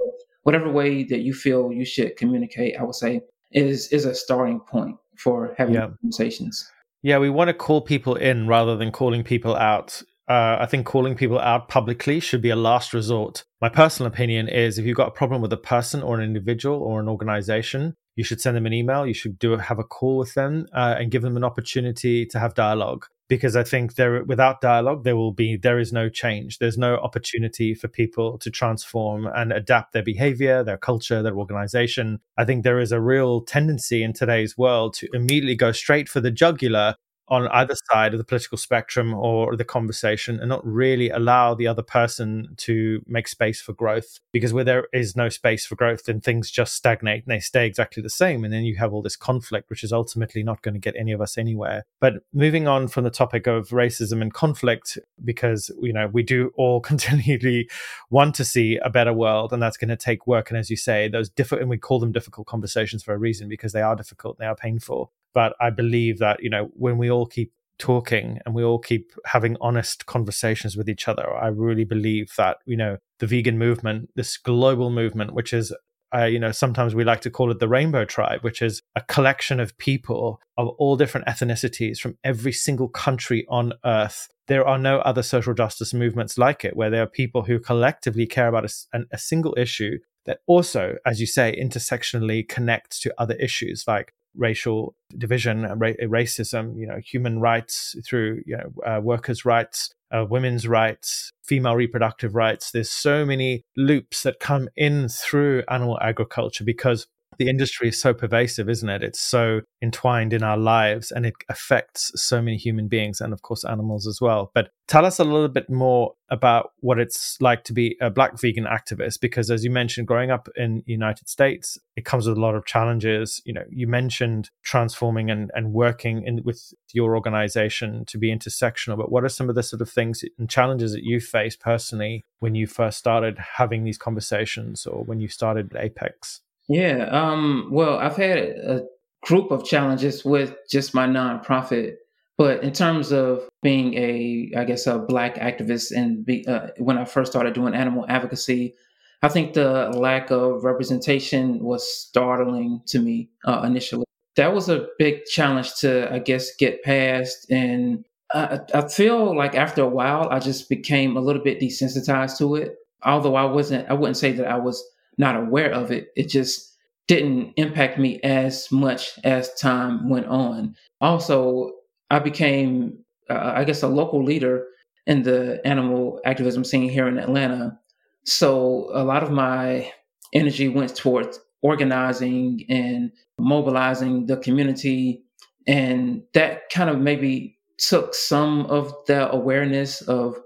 [0.44, 3.22] whatever way that you feel you should communicate, I would say
[3.54, 5.88] is is a starting point for having yeah.
[6.02, 6.70] conversations.
[7.02, 10.02] Yeah, we want to call people in rather than calling people out.
[10.28, 13.44] Uh, I think calling people out publicly should be a last resort.
[13.62, 16.82] My personal opinion is if you've got a problem with a person or an individual
[16.82, 19.06] or an organization, you should send them an email.
[19.06, 22.40] You should do have a call with them uh, and give them an opportunity to
[22.40, 23.06] have dialogue.
[23.28, 26.60] Because I think there, without dialogue, there will be there is no change.
[26.60, 32.20] There's no opportunity for people to transform and adapt their behavior, their culture, their organization.
[32.38, 36.22] I think there is a real tendency in today's world to immediately go straight for
[36.22, 36.96] the jugular
[37.28, 41.68] on either side of the political spectrum or the conversation and not really allow the
[41.68, 44.20] other person to make space for growth.
[44.32, 47.66] Because where there is no space for growth, then things just stagnate and they stay
[47.66, 48.44] exactly the same.
[48.44, 51.12] And then you have all this conflict, which is ultimately not going to get any
[51.12, 51.86] of us anywhere.
[52.00, 56.52] But moving on from the topic of racism and conflict, because, you know, we do
[56.56, 57.70] all continually
[58.10, 60.50] want to see a better world and that's going to take work.
[60.50, 63.50] And as you say, those difficult, and we call them difficult conversations for a reason
[63.50, 65.12] because they are difficult, they are painful.
[65.36, 69.12] But I believe that, you know, when we all keep talking and we all keep
[69.26, 74.10] having honest conversations with each other, I really believe that, you know, the vegan movement,
[74.16, 75.72] this global movement, which is
[76.16, 79.02] uh, you know, sometimes we like to call it the Rainbow Tribe, which is a
[79.02, 84.30] collection of people of all different ethnicities from every single country on earth.
[84.48, 88.28] There are no other social justice movements like it, where there are people who collectively
[88.28, 93.36] care about a, a single issue that also, as you say, intersectionally connects to other
[93.36, 99.46] issues like racial division, ra- racism, you know, human rights through you know uh, workers'
[99.46, 102.72] rights, uh, women's rights, female reproductive rights.
[102.72, 108.14] There's so many loops that come in through animal agriculture because the industry is so
[108.14, 109.04] pervasive, isn't it?
[109.04, 113.42] It's so entwined in our lives and it affects so many human beings and, of
[113.42, 114.52] course, animals as well.
[114.54, 118.40] But tell us a little bit more about what it's like to be a black
[118.40, 122.38] vegan activist, because as you mentioned, growing up in the United States, it comes with
[122.38, 123.42] a lot of challenges.
[123.46, 128.98] You know, you mentioned transforming and, and working in, with your organization to be intersectional,
[128.98, 132.24] but what are some of the sort of things and challenges that you faced personally
[132.40, 136.42] when you first started having these conversations or when you started Apex?
[136.68, 137.08] Yeah.
[137.12, 138.86] Um, well, I've had a
[139.24, 141.96] group of challenges with just my nonprofit,
[142.38, 146.98] but in terms of being a, I guess, a black activist, and be, uh, when
[146.98, 148.76] I first started doing animal advocacy,
[149.22, 154.06] I think the lack of representation was startling to me uh, initially.
[154.36, 157.50] That was a big challenge to, I guess, get past.
[157.50, 162.38] And I, I feel like after a while, I just became a little bit desensitized
[162.40, 162.76] to it.
[163.04, 164.84] Although I wasn't, I wouldn't say that I was
[165.18, 166.10] not aware of it.
[166.16, 166.76] It just
[167.08, 170.76] didn't impact me as much as time went on.
[171.02, 171.72] Also,
[172.10, 172.98] I became,
[173.30, 174.66] uh, I guess, a local leader
[175.06, 177.80] in the animal activism scene here in Atlanta.
[178.24, 179.92] So a lot of my
[180.34, 185.24] energy went towards organizing and mobilizing the community.
[185.68, 190.38] And that kind of maybe took some of the awareness of,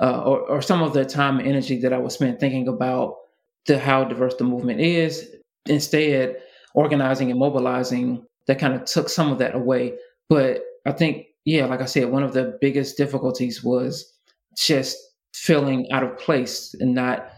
[0.00, 3.16] uh, or, or some of the time and energy that I was spent thinking about
[3.66, 5.28] to how diverse the movement is.
[5.66, 6.36] Instead,
[6.74, 9.94] organizing and mobilizing that kind of took some of that away.
[10.28, 14.12] But I think, yeah, like I said, one of the biggest difficulties was
[14.56, 14.96] just
[15.34, 17.30] feeling out of place and not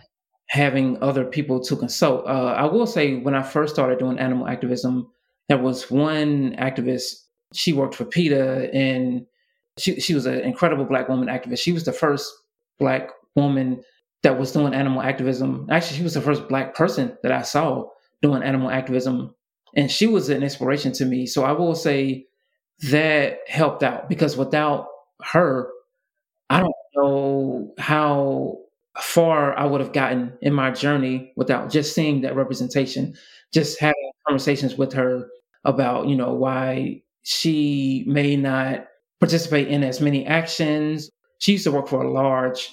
[0.48, 2.26] having other people to consult.
[2.26, 5.10] Uh, I will say, when I first started doing animal activism,
[5.48, 7.14] there was one activist.
[7.52, 9.26] She worked for PETA, and
[9.78, 11.60] she she was an incredible black woman activist.
[11.60, 12.32] She was the first
[12.78, 13.82] black woman
[14.24, 15.66] that was doing animal activism.
[15.70, 17.84] Actually, she was the first black person that I saw
[18.22, 19.34] doing animal activism.
[19.76, 21.26] And she was an inspiration to me.
[21.26, 22.26] So I will say
[22.90, 24.88] that helped out because without
[25.22, 25.68] her,
[26.48, 28.58] I don't know how
[28.98, 33.14] far I would have gotten in my journey without just seeing that representation,
[33.52, 35.28] just having conversations with her
[35.64, 38.86] about, you know, why she may not
[39.20, 41.10] participate in as many actions.
[41.40, 42.70] She used to work for a large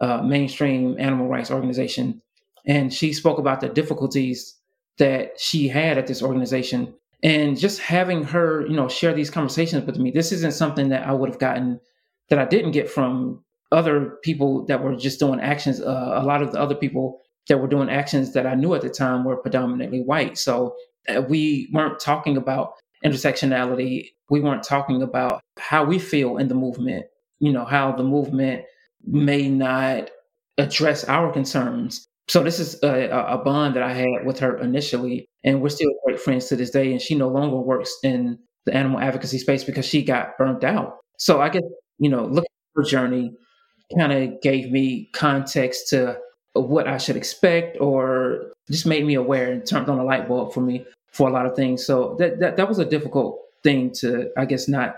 [0.00, 2.20] uh, mainstream animal rights organization.
[2.66, 4.56] And she spoke about the difficulties
[4.98, 6.94] that she had at this organization.
[7.22, 11.06] And just having her, you know, share these conversations with me, this isn't something that
[11.06, 11.80] I would have gotten
[12.28, 15.80] that I didn't get from other people that were just doing actions.
[15.80, 18.82] Uh, a lot of the other people that were doing actions that I knew at
[18.82, 20.36] the time were predominantly white.
[20.38, 20.74] So
[21.08, 24.08] uh, we weren't talking about intersectionality.
[24.30, 27.06] We weren't talking about how we feel in the movement,
[27.38, 28.64] you know, how the movement
[29.06, 30.10] may not
[30.58, 32.06] address our concerns.
[32.28, 35.90] So this is a, a, bond that I had with her initially, and we're still
[36.04, 36.90] great friends to this day.
[36.90, 40.98] And she no longer works in the animal advocacy space because she got burnt out.
[41.18, 41.62] So I guess
[41.98, 43.32] you know, looking at her journey
[43.96, 46.18] kind of gave me context to
[46.54, 50.52] what I should expect, or just made me aware and turned on a light bulb
[50.52, 51.86] for me for a lot of things.
[51.86, 54.96] So that that, that was a difficult thing to, I guess, not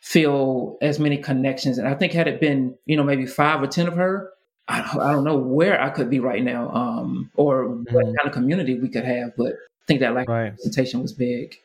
[0.00, 1.78] feel as many connections.
[1.78, 4.30] And I think had it been, you know, maybe five or 10 of her,
[4.66, 7.94] I don't, I don't know where I could be right now um, or mm-hmm.
[7.94, 9.36] what kind of community we could have.
[9.36, 10.50] But I think that like right.
[10.50, 11.56] representation was big.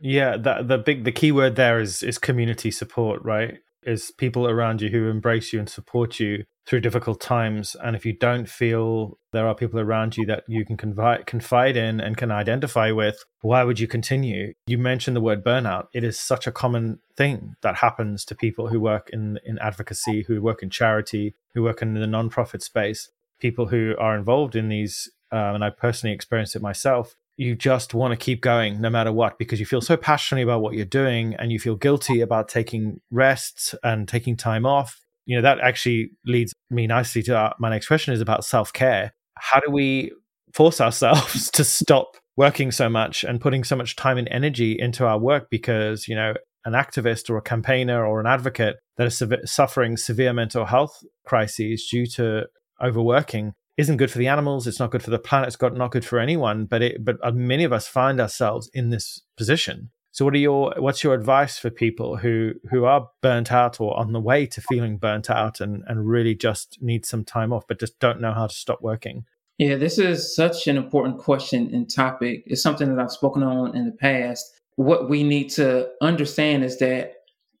[0.00, 3.58] Yeah, the the big the key word there is is community support, right?
[3.84, 7.74] Is people around you who embrace you and support you through difficult times.
[7.82, 11.76] And if you don't feel there are people around you that you can confide, confide
[11.76, 14.54] in and can identify with, why would you continue?
[14.66, 15.86] You mentioned the word burnout.
[15.92, 20.22] It is such a common thing that happens to people who work in, in advocacy,
[20.22, 23.10] who work in charity, who work in the nonprofit space,
[23.40, 25.10] people who are involved in these.
[25.32, 27.16] Um, and I personally experienced it myself.
[27.36, 30.60] You just want to keep going no matter what because you feel so passionately about
[30.60, 35.00] what you're doing and you feel guilty about taking rests and taking time off.
[35.26, 39.12] You know that actually leads me nicely to our, my next question is about self-care.
[39.38, 40.12] How do we
[40.52, 45.06] force ourselves to stop working so much and putting so much time and energy into
[45.06, 49.22] our work because you know an activist or a campaigner or an advocate that is
[49.44, 52.46] suffering severe mental health crises due to
[52.82, 55.90] overworking isn't good for the animals it's not good for the planet it's got not
[55.90, 59.90] good for anyone but it but uh, many of us find ourselves in this position
[60.14, 63.98] so, what are your what's your advice for people who who are burnt out or
[63.98, 67.66] on the way to feeling burnt out and and really just need some time off,
[67.66, 69.24] but just don't know how to stop working?
[69.56, 72.42] Yeah, this is such an important question and topic.
[72.46, 74.44] It's something that I've spoken on in the past.
[74.76, 77.14] What we need to understand is that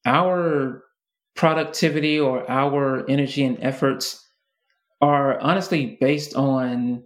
[0.04, 0.84] our
[1.34, 4.21] productivity or our energy and efforts
[5.02, 7.02] are honestly based on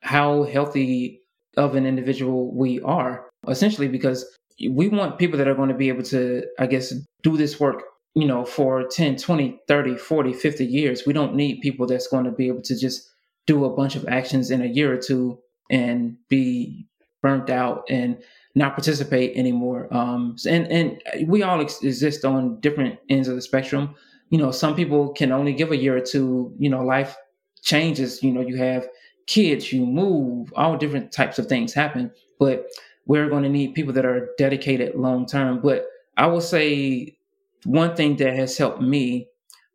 [0.00, 1.20] how healthy
[1.56, 3.28] of an individual we are.
[3.48, 4.24] Essentially, because
[4.70, 7.82] we want people that are going to be able to, I guess, do this work,
[8.14, 11.02] you know, for 10, 20, 30, 40, 50 years.
[11.04, 13.10] We don't need people that's going to be able to just
[13.46, 16.86] do a bunch of actions in a year or two and be
[17.22, 18.22] burnt out and
[18.54, 19.88] not participate anymore.
[19.90, 23.94] Um, and and we all ex- exist on different ends of the spectrum.
[24.30, 26.54] You know, some people can only give a year or two.
[26.58, 27.16] You know, life
[27.62, 28.22] changes.
[28.22, 28.88] You know, you have
[29.26, 32.10] kids, you move, all different types of things happen.
[32.38, 32.66] But
[33.06, 35.60] we're going to need people that are dedicated long term.
[35.60, 35.86] But
[36.16, 37.16] I will say
[37.64, 39.28] one thing that has helped me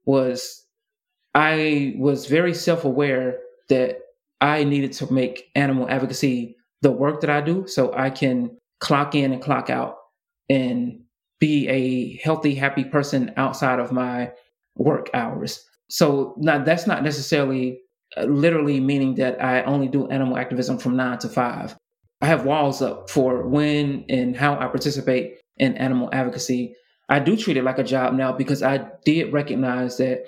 [0.06, 0.66] was
[1.36, 4.00] I was very self aware that
[4.42, 9.16] I needed to make animal advocacy the work that I do so I can clock
[9.16, 9.98] in and clock out
[10.50, 11.02] and
[11.40, 14.32] be a healthy, happy person outside of my
[14.76, 15.66] work hours.
[15.90, 17.80] So now that's not necessarily
[18.16, 21.76] uh, literally meaning that I only do animal activism from nine to five.
[22.22, 26.76] I have walls up for when and how I participate in animal advocacy.
[27.10, 30.26] I do treat it like a job now because I did recognize that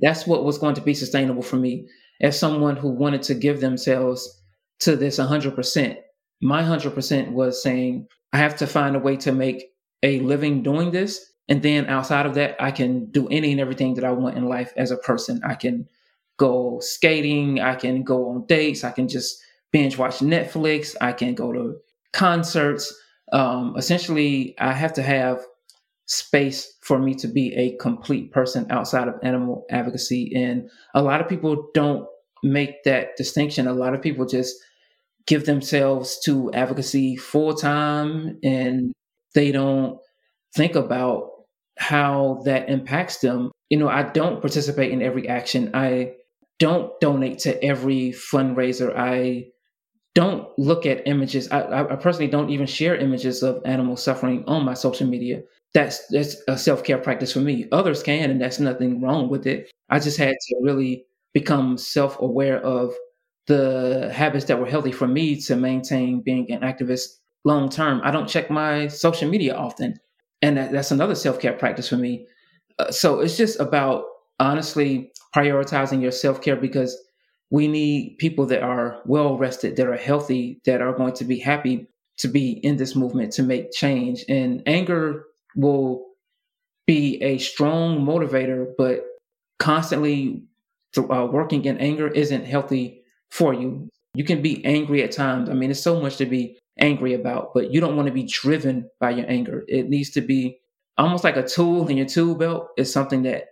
[0.00, 1.88] that's what was going to be sustainable for me
[2.20, 4.42] as someone who wanted to give themselves
[4.80, 5.96] to this 100%.
[6.42, 9.64] My 100% was saying, I have to find a way to make
[10.02, 11.32] a living doing this.
[11.48, 14.44] And then outside of that, I can do any and everything that I want in
[14.46, 15.40] life as a person.
[15.44, 15.88] I can
[16.36, 19.42] go skating, I can go on dates, I can just
[19.72, 20.94] binge watch Netflix.
[21.00, 21.76] I can go to
[22.12, 22.94] concerts.
[23.32, 25.40] Um, essentially, I have to have
[26.06, 30.32] space for me to be a complete person outside of animal advocacy.
[30.34, 32.06] And a lot of people don't
[32.42, 33.66] make that distinction.
[33.66, 34.56] A lot of people just
[35.26, 38.94] give themselves to advocacy full time and
[39.34, 39.98] they don't
[40.56, 41.28] think about
[41.78, 43.50] how that impacts them.
[43.70, 45.70] You know, I don't participate in every action.
[45.74, 46.14] I
[46.58, 48.94] don't donate to every fundraiser.
[48.96, 49.46] I
[50.14, 51.48] don't look at images.
[51.50, 55.42] I, I personally don't even share images of animal suffering on my social media.
[55.74, 57.66] That's that's a self care practice for me.
[57.72, 59.70] Others can, and that's nothing wrong with it.
[59.90, 61.04] I just had to really
[61.34, 62.94] become self aware of
[63.46, 67.08] the habits that were healthy for me to maintain being an activist
[67.44, 68.00] long term.
[68.04, 69.98] I don't check my social media often,
[70.42, 72.26] and that, that's another self care practice for me.
[72.78, 74.04] Uh, so it's just about
[74.40, 76.96] honestly prioritizing your self care because
[77.50, 81.38] we need people that are well rested, that are healthy, that are going to be
[81.38, 84.24] happy to be in this movement to make change.
[84.28, 85.24] And anger
[85.56, 86.04] will
[86.86, 89.04] be a strong motivator, but
[89.58, 90.42] constantly
[90.96, 93.88] uh, working in anger isn't healthy for you.
[94.14, 95.48] You can be angry at times.
[95.48, 98.24] I mean, it's so much to be angry about, but you don't want to be
[98.24, 99.64] driven by your anger.
[99.68, 100.58] It needs to be
[100.96, 102.68] almost like a tool in your tool belt.
[102.76, 103.46] It's something that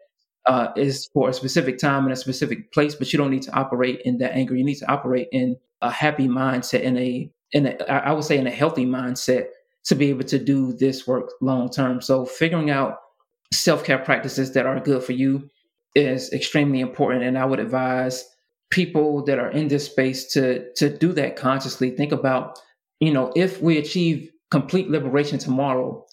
[0.47, 3.55] uh, is for a specific time and a specific place, but you don't need to
[3.55, 4.55] operate in that anger.
[4.55, 8.39] You need to operate in a happy mindset, in a in a I would say
[8.39, 9.47] in a healthy mindset
[9.85, 12.01] to be able to do this work long term.
[12.01, 12.99] So figuring out
[13.53, 15.51] self care practices that are good for you
[15.95, 18.25] is extremely important, and I would advise
[18.71, 21.91] people that are in this space to to do that consciously.
[21.91, 22.59] Think about
[23.01, 26.07] you know if we achieve complete liberation tomorrow,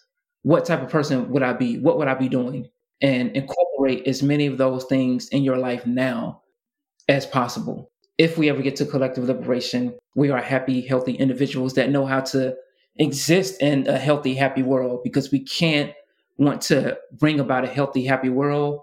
[0.44, 1.80] what type of person would I be?
[1.80, 2.70] What would I be doing?
[3.02, 6.42] And incorporate as many of those things in your life now
[7.08, 7.92] as possible.
[8.18, 12.22] If we ever get to collective liberation, we are happy, healthy individuals that know how
[12.22, 12.56] to
[12.96, 15.94] exist in a healthy, happy world because we can't
[16.38, 18.82] want to bring about a healthy, happy world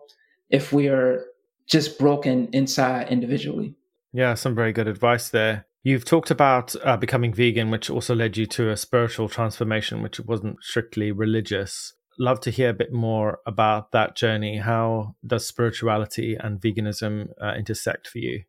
[0.51, 1.25] if we are
[1.67, 3.75] just broken inside individually.
[4.13, 5.67] Yeah, some very good advice there.
[5.83, 10.21] You've talked about uh, becoming vegan, which also led you to a spiritual transformation, which
[10.21, 11.95] wasn't strictly religious.
[12.19, 14.59] Love to hear a bit more about that journey.
[14.59, 18.43] How does spirituality and veganism uh, intersect for you?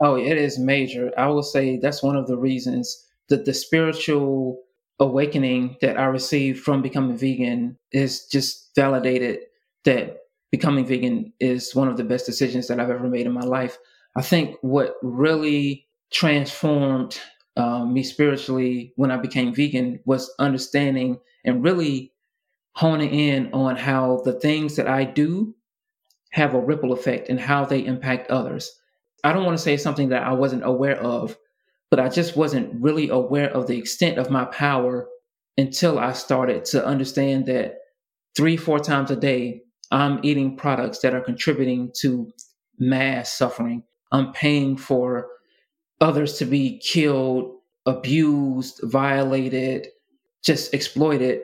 [0.00, 1.12] Oh, it is major.
[1.18, 4.62] I will say that's one of the reasons that the spiritual
[4.98, 9.40] awakening that I received from becoming vegan is just validated
[9.84, 10.18] that
[10.50, 13.76] becoming vegan is one of the best decisions that I've ever made in my life.
[14.16, 17.20] I think what really transformed
[17.56, 22.12] um, me spiritually when I became vegan was understanding and really
[22.72, 25.54] honing in on how the things that I do
[26.30, 28.70] have a ripple effect and how they impact others.
[29.24, 31.36] I don't want to say something that I wasn't aware of,
[31.90, 35.08] but I just wasn't really aware of the extent of my power
[35.56, 37.78] until I started to understand that
[38.36, 42.30] three, four times a day, I'm eating products that are contributing to
[42.78, 43.82] mass suffering.
[44.12, 45.26] I'm paying for
[46.00, 49.88] others to be killed, abused, violated,
[50.44, 51.42] just exploited.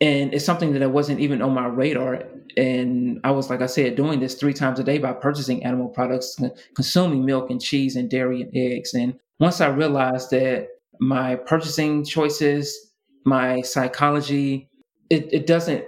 [0.00, 2.22] And it's something that I wasn't even on my radar.
[2.56, 5.88] And I was, like I said, doing this three times a day by purchasing animal
[5.88, 6.38] products,
[6.74, 8.94] consuming milk and cheese and dairy and eggs.
[8.94, 10.68] And once I realized that
[11.00, 12.92] my purchasing choices,
[13.24, 14.68] my psychology,
[15.10, 15.84] it, it doesn't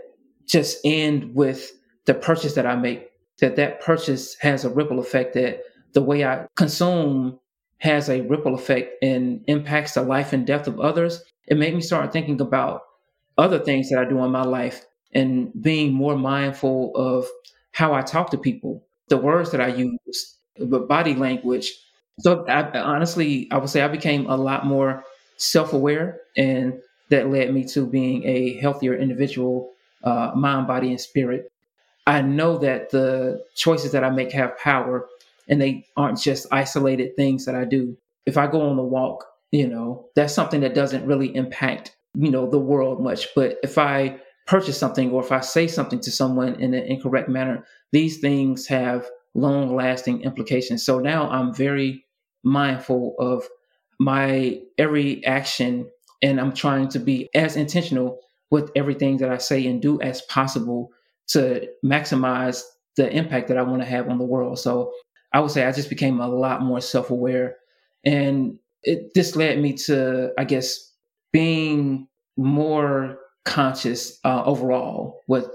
[0.47, 1.73] just end with
[2.07, 5.63] the purchase that I make, that that purchase has a ripple effect that
[5.95, 7.39] the way I consume
[7.81, 11.81] has a ripple effect and impacts the life and death of others, it made me
[11.83, 12.83] start thinking about
[13.39, 17.27] other things that I do in my life and being more mindful of
[17.73, 21.73] how I talk to people, the words that I use, the body language.
[22.21, 25.05] So I, honestly, I would say I became a lot more
[25.39, 26.75] self-aware, and
[27.09, 29.73] that led me to being a healthier individual,
[30.05, 31.51] uh, mind, body, and spirit.
[32.07, 35.09] I know that the choices that I make have power,
[35.51, 37.99] and they aren't just isolated things that I do.
[38.25, 42.31] If I go on the walk, you know, that's something that doesn't really impact, you
[42.31, 43.29] know, the world much.
[43.35, 47.29] But if I purchase something or if I say something to someone in an incorrect
[47.29, 50.85] manner, these things have long lasting implications.
[50.85, 52.05] So now I'm very
[52.45, 53.45] mindful of
[53.99, 55.91] my every action
[56.23, 58.21] and I'm trying to be as intentional
[58.51, 60.91] with everything that I say and do as possible
[61.29, 62.63] to maximize
[62.97, 64.59] the impact that I want to have on the world.
[64.59, 64.93] So
[65.33, 67.57] I would say I just became a lot more self aware.
[68.05, 70.93] And it, this led me to, I guess,
[71.33, 75.47] being more conscious uh, overall with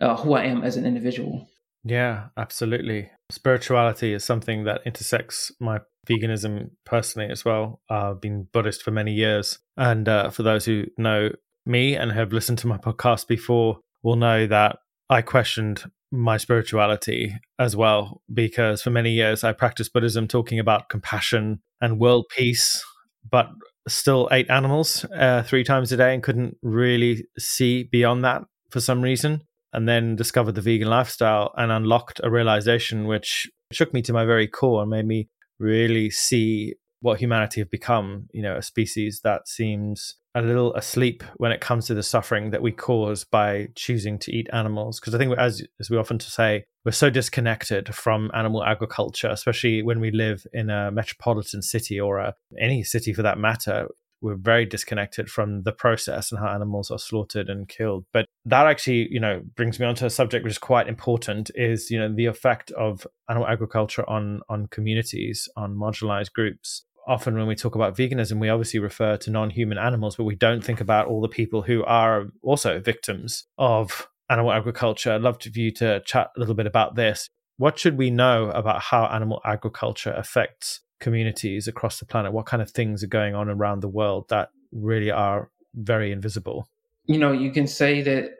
[0.00, 1.48] uh, who I am as an individual.
[1.84, 3.10] Yeah, absolutely.
[3.30, 7.80] Spirituality is something that intersects my veganism personally as well.
[7.90, 9.58] I've been Buddhist for many years.
[9.76, 11.30] And uh, for those who know
[11.66, 14.78] me and have listened to my podcast before, will know that
[15.10, 20.88] I questioned my spirituality as well because for many years I practiced Buddhism talking about
[20.88, 22.82] compassion and world peace,
[23.28, 23.48] but
[23.88, 28.80] still ate animals uh, three times a day and couldn't really see beyond that for
[28.80, 29.42] some reason.
[29.72, 34.24] And then discovered the vegan lifestyle and unlocked a realization which shook me to my
[34.24, 36.74] very core and made me really see
[37.04, 41.60] what humanity have become, you know, a species that seems a little asleep when it
[41.60, 45.00] comes to the suffering that we cause by choosing to eat animals.
[45.00, 49.82] Because I think, as, as we often say, we're so disconnected from animal agriculture, especially
[49.82, 53.86] when we live in a metropolitan city or a, any city for that matter.
[54.22, 58.06] We're very disconnected from the process and how animals are slaughtered and killed.
[58.14, 61.90] But that actually, you know, brings me onto a subject which is quite important: is
[61.90, 67.46] you know the effect of animal agriculture on on communities, on marginalized groups often when
[67.46, 70.80] we talk about veganism, we obviously refer to non human animals, but we don't think
[70.80, 75.12] about all the people who are also victims of animal agriculture.
[75.12, 77.28] I'd love for you to chat a little bit about this.
[77.56, 82.32] What should we know about how animal agriculture affects communities across the planet?
[82.32, 86.68] What kind of things are going on around the world that really are very invisible?
[87.06, 88.30] You know, you can say that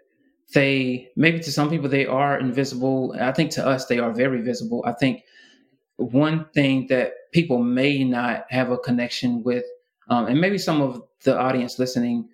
[0.53, 3.15] they, maybe to some people, they are invisible.
[3.21, 4.83] I think to us, they are very visible.
[4.87, 5.23] I think
[5.97, 9.65] one thing that people may not have a connection with,
[10.09, 12.29] um, and maybe some of the audience listening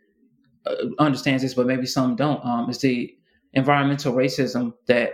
[0.67, 3.15] uh, understands this, but maybe some don't, um, is the
[3.53, 5.13] environmental racism that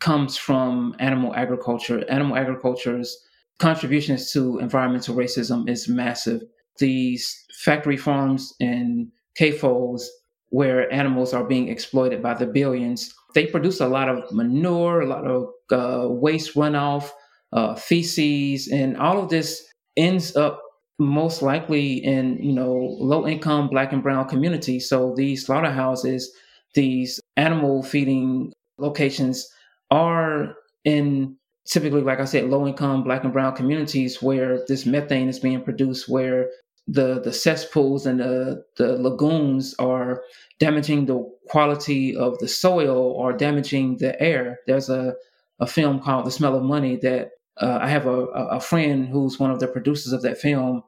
[0.00, 2.04] comes from animal agriculture.
[2.10, 3.16] Animal agriculture's
[3.58, 6.42] contributions to environmental racism is massive.
[6.78, 9.08] These factory farms and
[9.38, 10.02] CAFOs
[10.50, 15.06] where animals are being exploited by the billions, they produce a lot of manure, a
[15.06, 17.10] lot of uh, waste runoff,
[17.54, 19.64] uh, feces, and all of this
[19.96, 20.60] ends up
[20.98, 24.88] most likely in you know low income black and brown communities.
[24.88, 26.30] So these slaughterhouses
[26.74, 29.48] these animal feeding locations
[29.90, 31.36] are in
[31.66, 35.62] typically, like I said, low income black and brown communities where this methane is being
[35.62, 36.50] produced, where
[36.86, 40.22] the the cesspools and the, the lagoons are
[40.58, 44.58] damaging the quality of the soil or damaging the air.
[44.66, 45.14] There's a,
[45.60, 47.30] a film called The Smell of Money that
[47.60, 50.82] uh, I have a, a friend who's one of the producers of that film.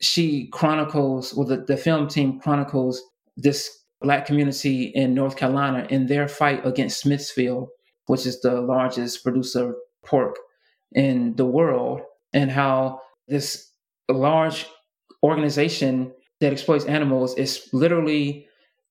[0.00, 3.02] She chronicles, well, the, the film team chronicles
[3.36, 7.68] this black community in North Carolina in their fight against Smithfield,
[8.06, 10.36] which is the largest producer of pork
[10.92, 12.00] in the world,
[12.32, 13.70] and how this
[14.08, 14.66] large
[15.22, 18.46] organization that exploits animals is literally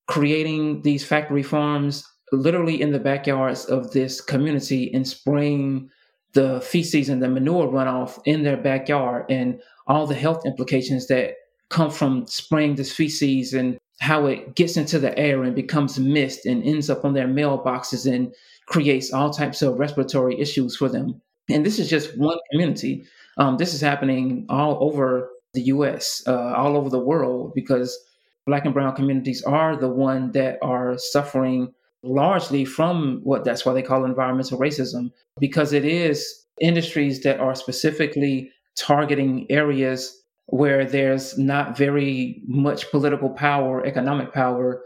[0.08, 5.90] creating these factory farms literally in the backyards of this community and spraying
[6.34, 11.36] the feces and the manure runoff in their backyard and all the health implications that
[11.70, 16.46] come from spraying this feces and how it gets into the air and becomes mist
[16.46, 18.34] and ends up on their mailboxes and
[18.68, 21.22] creates all types of respiratory issues for them.
[21.50, 23.06] And this is just one community.
[23.38, 27.98] Um, this is happening all over the US, uh, all over the world, because
[28.46, 31.74] Black and Brown communities are the one that are suffering
[32.04, 37.56] largely from what that's why they call environmental racism, because it is industries that are
[37.56, 40.16] specifically targeting areas
[40.48, 44.82] where there's not very much political power, economic power,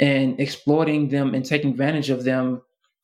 [0.00, 2.62] and exploiting them and taking advantage of them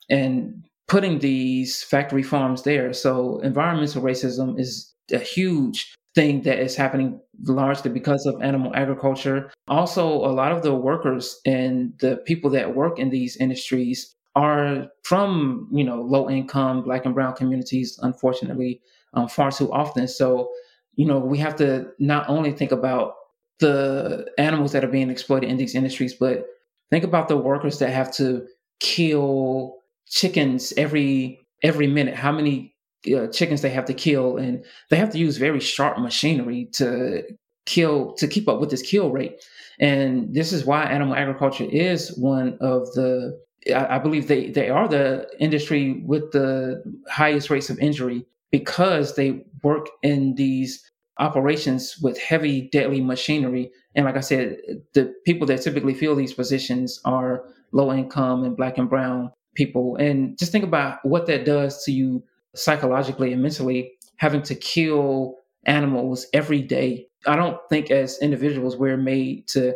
[0.09, 2.93] and putting these factory farms there.
[2.95, 9.53] So environmental racism is a huge thing that is happening largely because of animal agriculture.
[9.69, 14.89] Also, a lot of the workers and the people that work in these industries are
[15.05, 18.81] from, you know, low income black and brown communities, unfortunately,
[19.15, 20.09] um, far too often.
[20.09, 20.51] So,
[20.97, 23.15] you know, we have to not only think about
[23.61, 26.47] the animals that are being exploited in these industries, but
[26.91, 28.45] think about the workers that have to
[28.81, 29.77] kill
[30.09, 32.17] chickens every every minute.
[32.17, 32.75] How many
[33.07, 37.23] uh, chickens they have to kill, and they have to use very sharp machinery to
[37.67, 39.43] kill to keep up with this kill rate.
[39.81, 43.39] And this is why animal agriculture is one of the
[43.75, 49.15] I, I believe they they are the industry with the highest rates of injury because
[49.15, 50.83] they work in these
[51.19, 54.57] operations with heavy deadly machinery and like i said
[54.95, 59.97] the people that typically fill these positions are low income and black and brown people
[59.97, 62.23] and just think about what that does to you
[62.55, 65.37] psychologically and mentally having to kill
[65.67, 67.07] animals every day.
[67.27, 69.75] I don't think as individuals we're made to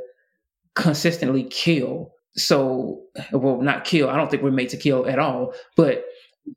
[0.74, 2.12] consistently kill.
[2.36, 3.02] So,
[3.32, 4.08] well, not kill.
[4.08, 6.04] I don't think we're made to kill at all, but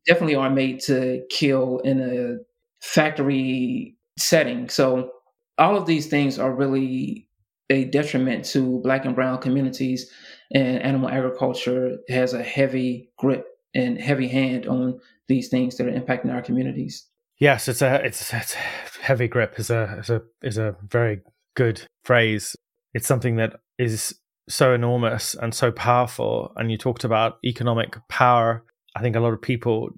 [0.07, 2.37] definitely are made to kill in a
[2.79, 4.69] factory setting.
[4.69, 5.11] So,
[5.57, 7.27] all of these things are really
[7.69, 10.09] a detriment to Black and Brown communities,
[10.53, 15.91] and animal agriculture has a heavy grip and heavy hand on these things that are
[15.91, 17.07] impacting our communities.
[17.39, 18.53] Yes, it's a it's, it's
[19.01, 21.21] heavy grip is a is a is a very
[21.55, 22.55] good phrase.
[22.93, 24.15] It's something that is
[24.47, 26.53] so enormous and so powerful.
[26.55, 28.63] And you talked about economic power.
[28.95, 29.89] I think a lot of people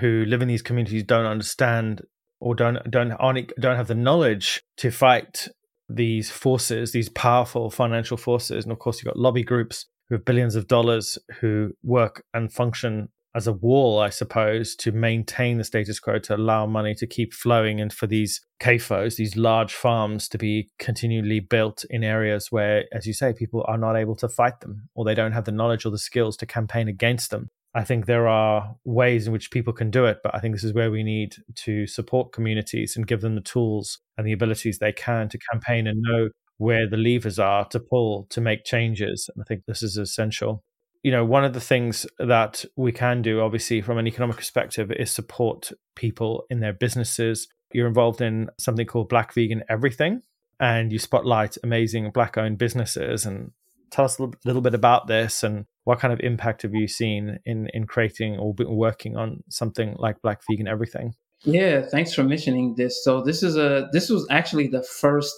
[0.00, 2.02] who live in these communities don't understand
[2.40, 5.48] or don't don't aren't, don't have the knowledge to fight
[5.88, 8.64] these forces, these powerful financial forces.
[8.64, 12.52] And of course, you've got lobby groups who have billions of dollars who work and
[12.52, 17.06] function as a wall, I suppose, to maintain the status quo, to allow money to
[17.06, 22.50] keep flowing, and for these CAFOs, these large farms, to be continually built in areas
[22.50, 25.44] where, as you say, people are not able to fight them or they don't have
[25.44, 27.50] the knowledge or the skills to campaign against them.
[27.74, 30.64] I think there are ways in which people can do it, but I think this
[30.64, 34.78] is where we need to support communities and give them the tools and the abilities
[34.78, 39.28] they can to campaign and know where the levers are to pull to make changes.
[39.34, 40.64] And I think this is essential
[41.06, 44.90] you know, one of the things that we can do, obviously, from an economic perspective,
[44.90, 47.46] is support people in their businesses.
[47.72, 50.22] You're involved in something called Black Vegan Everything,
[50.58, 53.24] and you spotlight amazing Black owned businesses.
[53.24, 53.52] And
[53.92, 57.38] tell us a little bit about this and what kind of impact have you seen
[57.46, 61.14] in, in creating or working on something like Black Vegan Everything?
[61.44, 63.04] Yeah, thanks for mentioning this.
[63.04, 65.32] So this is a this was actually the first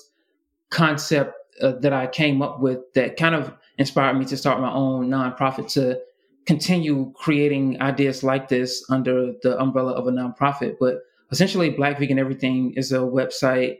[0.71, 4.72] concept uh, that I came up with that kind of inspired me to start my
[4.72, 6.01] own nonprofit to
[6.47, 10.76] continue creating ideas like this under the umbrella of a nonprofit.
[10.81, 11.01] But
[11.31, 13.79] essentially, Black Vegan Everything is a website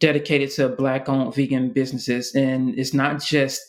[0.00, 2.34] dedicated to Black owned vegan businesses.
[2.34, 3.60] And it's not just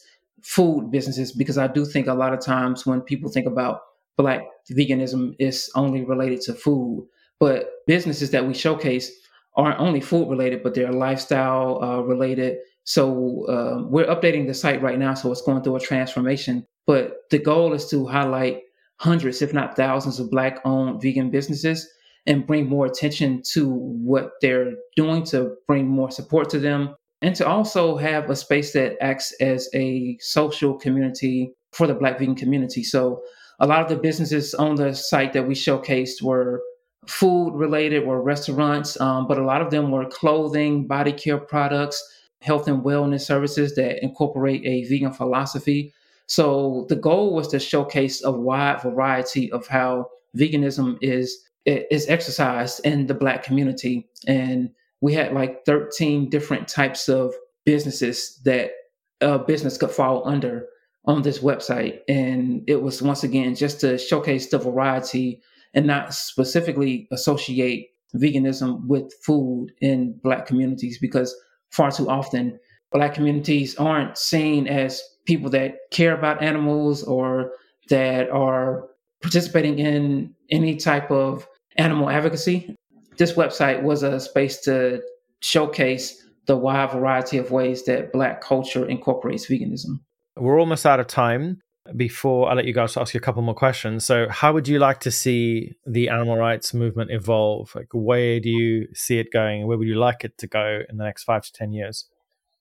[0.41, 3.81] food businesses, because I do think a lot of times when people think about
[4.17, 4.41] Black
[4.71, 7.07] veganism, it's only related to food.
[7.39, 9.11] But businesses that we showcase
[9.55, 14.81] aren't only food related, but they're lifestyle uh, related So uh, we're updating the site
[14.81, 16.65] right now, so it's going through a transformation.
[16.87, 18.61] But the goal is to highlight
[18.97, 21.87] hundreds, if not thousands, of Black-owned vegan businesses
[22.27, 27.35] and bring more attention to what they're doing to bring more support to them, and
[27.35, 32.35] to also have a space that acts as a social community for the Black vegan
[32.35, 32.83] community.
[32.83, 33.21] So
[33.59, 36.61] a lot of the businesses on the site that we showcased were
[37.07, 42.03] food related, were restaurants, um, but a lot of them were clothing, body care products,
[42.41, 45.93] health and wellness services that incorporate a vegan philosophy.
[46.27, 52.81] So the goal was to showcase a wide variety of how veganism is is exercised
[52.83, 57.35] in the black community and we had like 13 different types of
[57.65, 58.71] businesses that
[59.19, 60.65] a business could fall under
[61.05, 65.39] on this website and it was once again just to showcase the variety
[65.75, 71.35] and not specifically associate veganism with food in black communities because
[71.71, 72.59] far too often
[72.91, 77.51] black communities aren't seen as people that care about animals or
[77.89, 78.87] that are
[79.21, 81.47] participating in any type of
[81.77, 82.75] animal advocacy.
[83.17, 85.01] This website was a space to
[85.41, 86.17] showcase
[86.47, 89.99] the wide variety of ways that Black culture incorporates veganism.
[90.37, 91.59] We're almost out of time.
[91.95, 94.77] Before I let you guys ask you a couple more questions, so how would you
[94.77, 97.73] like to see the animal rights movement evolve?
[97.73, 99.65] Like, where do you see it going?
[99.65, 102.05] Where would you like it to go in the next five to ten years?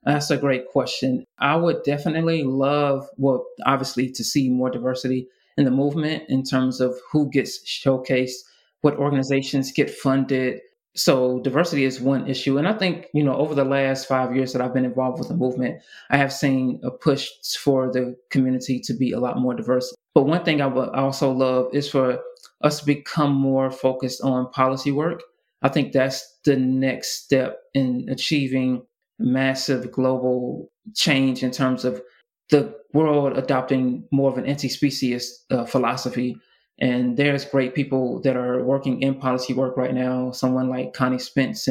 [0.04, 1.26] That's a great question.
[1.38, 6.80] I would definitely love, well, obviously, to see more diversity in the movement in terms
[6.80, 8.38] of who gets showcased,
[8.80, 10.60] what organizations get funded.
[10.97, 12.59] So diversity is one issue.
[12.59, 15.28] And I think, you know, over the last five years that I've been involved with
[15.28, 15.80] the movement,
[16.11, 17.28] I have seen a push
[17.59, 19.95] for the community to be a lot more diverse.
[20.14, 22.18] But one thing I would also love is for
[22.62, 25.22] us to become more focused on policy work.
[25.62, 28.82] I think that's the next step in achieving
[29.18, 32.03] massive global change in terms of
[32.51, 36.36] the world adopting more of an anti-species uh, philosophy.
[36.81, 40.31] And there's great people that are working in policy work right now.
[40.33, 41.68] Someone like Connie Spence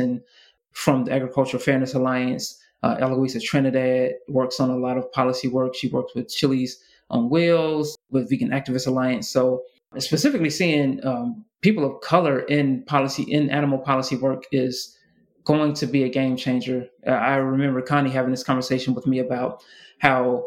[0.72, 5.76] from the Agricultural Fairness Alliance, uh, Eloisa Trinidad works on a lot of policy work.
[5.76, 9.28] She works with Chili's on Wheels, with Vegan Activist Alliance.
[9.28, 9.64] So
[9.98, 14.96] specifically seeing um, people of color in policy, in animal policy work is
[15.44, 16.88] going to be a game changer.
[17.06, 19.64] Uh, I remember Connie having this conversation with me about
[19.98, 20.46] how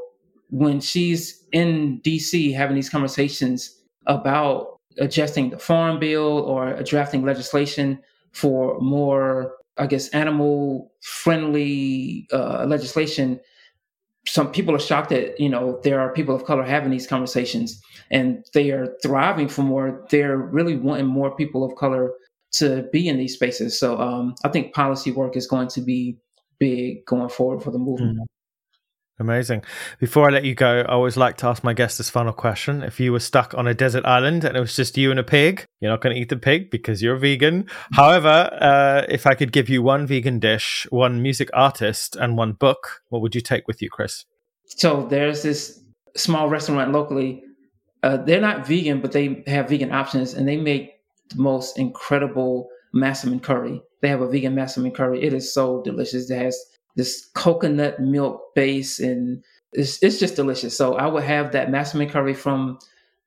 [0.51, 8.01] when she's in DC having these conversations about adjusting the farm bill or drafting legislation
[8.33, 13.41] for more, I guess, animal friendly uh, legislation,
[14.27, 17.83] some people are shocked that you know there are people of color having these conversations
[18.11, 22.13] and they are thriving for more they're really wanting more people of color
[22.53, 23.79] to be in these spaces.
[23.79, 26.19] So um, I think policy work is going to be
[26.59, 28.19] big going forward for the movement.
[28.19, 28.27] Mm.
[29.19, 29.63] Amazing.
[30.01, 32.83] Before I let you go, I always like to ask my guests this final question.
[32.83, 35.23] If you were stuck on a desert island and it was just you and a
[35.23, 37.69] pig, you're not going to eat the pig because you're vegan.
[37.93, 42.53] However, uh, if I could give you one vegan dish, one music artist, and one
[42.53, 44.25] book, what would you take with you, Chris?
[44.65, 45.79] So there's this
[46.17, 47.45] small restaurant locally.
[48.03, 50.95] Uh, they're not vegan, but they have vegan options, and they make
[51.29, 53.81] the most incredible massaman curry.
[54.01, 55.23] They have a vegan massaman curry.
[55.23, 56.31] It is so delicious.
[56.31, 56.59] It has
[56.97, 60.77] this coconut milk base and it's, it's just delicious.
[60.77, 62.79] So I would have that massaman curry from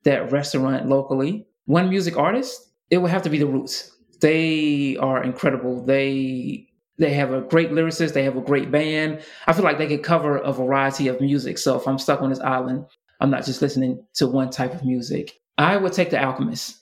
[0.04, 1.46] that restaurant locally.
[1.64, 3.92] One music artist, it would have to be the Roots.
[4.20, 5.84] They are incredible.
[5.84, 8.14] They they have a great lyricist.
[8.14, 9.20] They have a great band.
[9.46, 11.58] I feel like they could cover a variety of music.
[11.58, 12.86] So if I'm stuck on this island,
[13.20, 15.38] I'm not just listening to one type of music.
[15.58, 16.78] I would take The Alchemist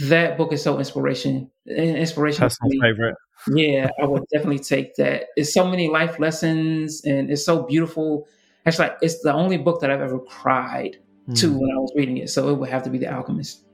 [0.00, 2.48] that book is so inspiration inspirational.
[2.48, 3.14] That's my favorite.
[3.54, 5.26] Yeah, I would definitely take that.
[5.36, 8.26] It's so many life lessons and it's so beautiful.
[8.66, 10.98] Actually, it's the only book that I've ever cried
[11.28, 11.38] mm.
[11.40, 11.58] to hmm.
[11.58, 12.30] when I was reading it.
[12.30, 13.64] So it would have to be The Alchemist.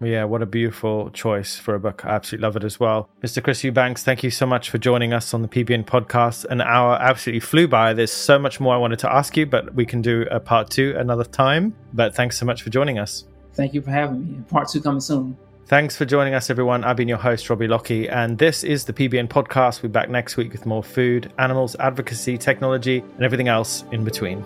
[0.00, 2.04] Yeah, what a beautiful choice for a book.
[2.04, 3.08] I absolutely love it as well.
[3.22, 3.42] Mr.
[3.42, 6.44] Chris Eubanks, thank you so much for joining us on the PBN podcast.
[6.46, 7.92] An hour absolutely flew by.
[7.92, 10.70] There's so much more I wanted to ask you, but we can do a part
[10.70, 11.76] two another time.
[11.92, 13.24] But thanks so much for joining us.
[13.54, 14.44] Thank you for having me.
[14.48, 15.36] Part two coming soon.
[15.66, 16.84] Thanks for joining us, everyone.
[16.84, 19.82] I've been your host, Robbie Lockie, and this is the PBN podcast.
[19.82, 24.04] We'll be back next week with more food, animals, advocacy, technology, and everything else in
[24.04, 24.44] between.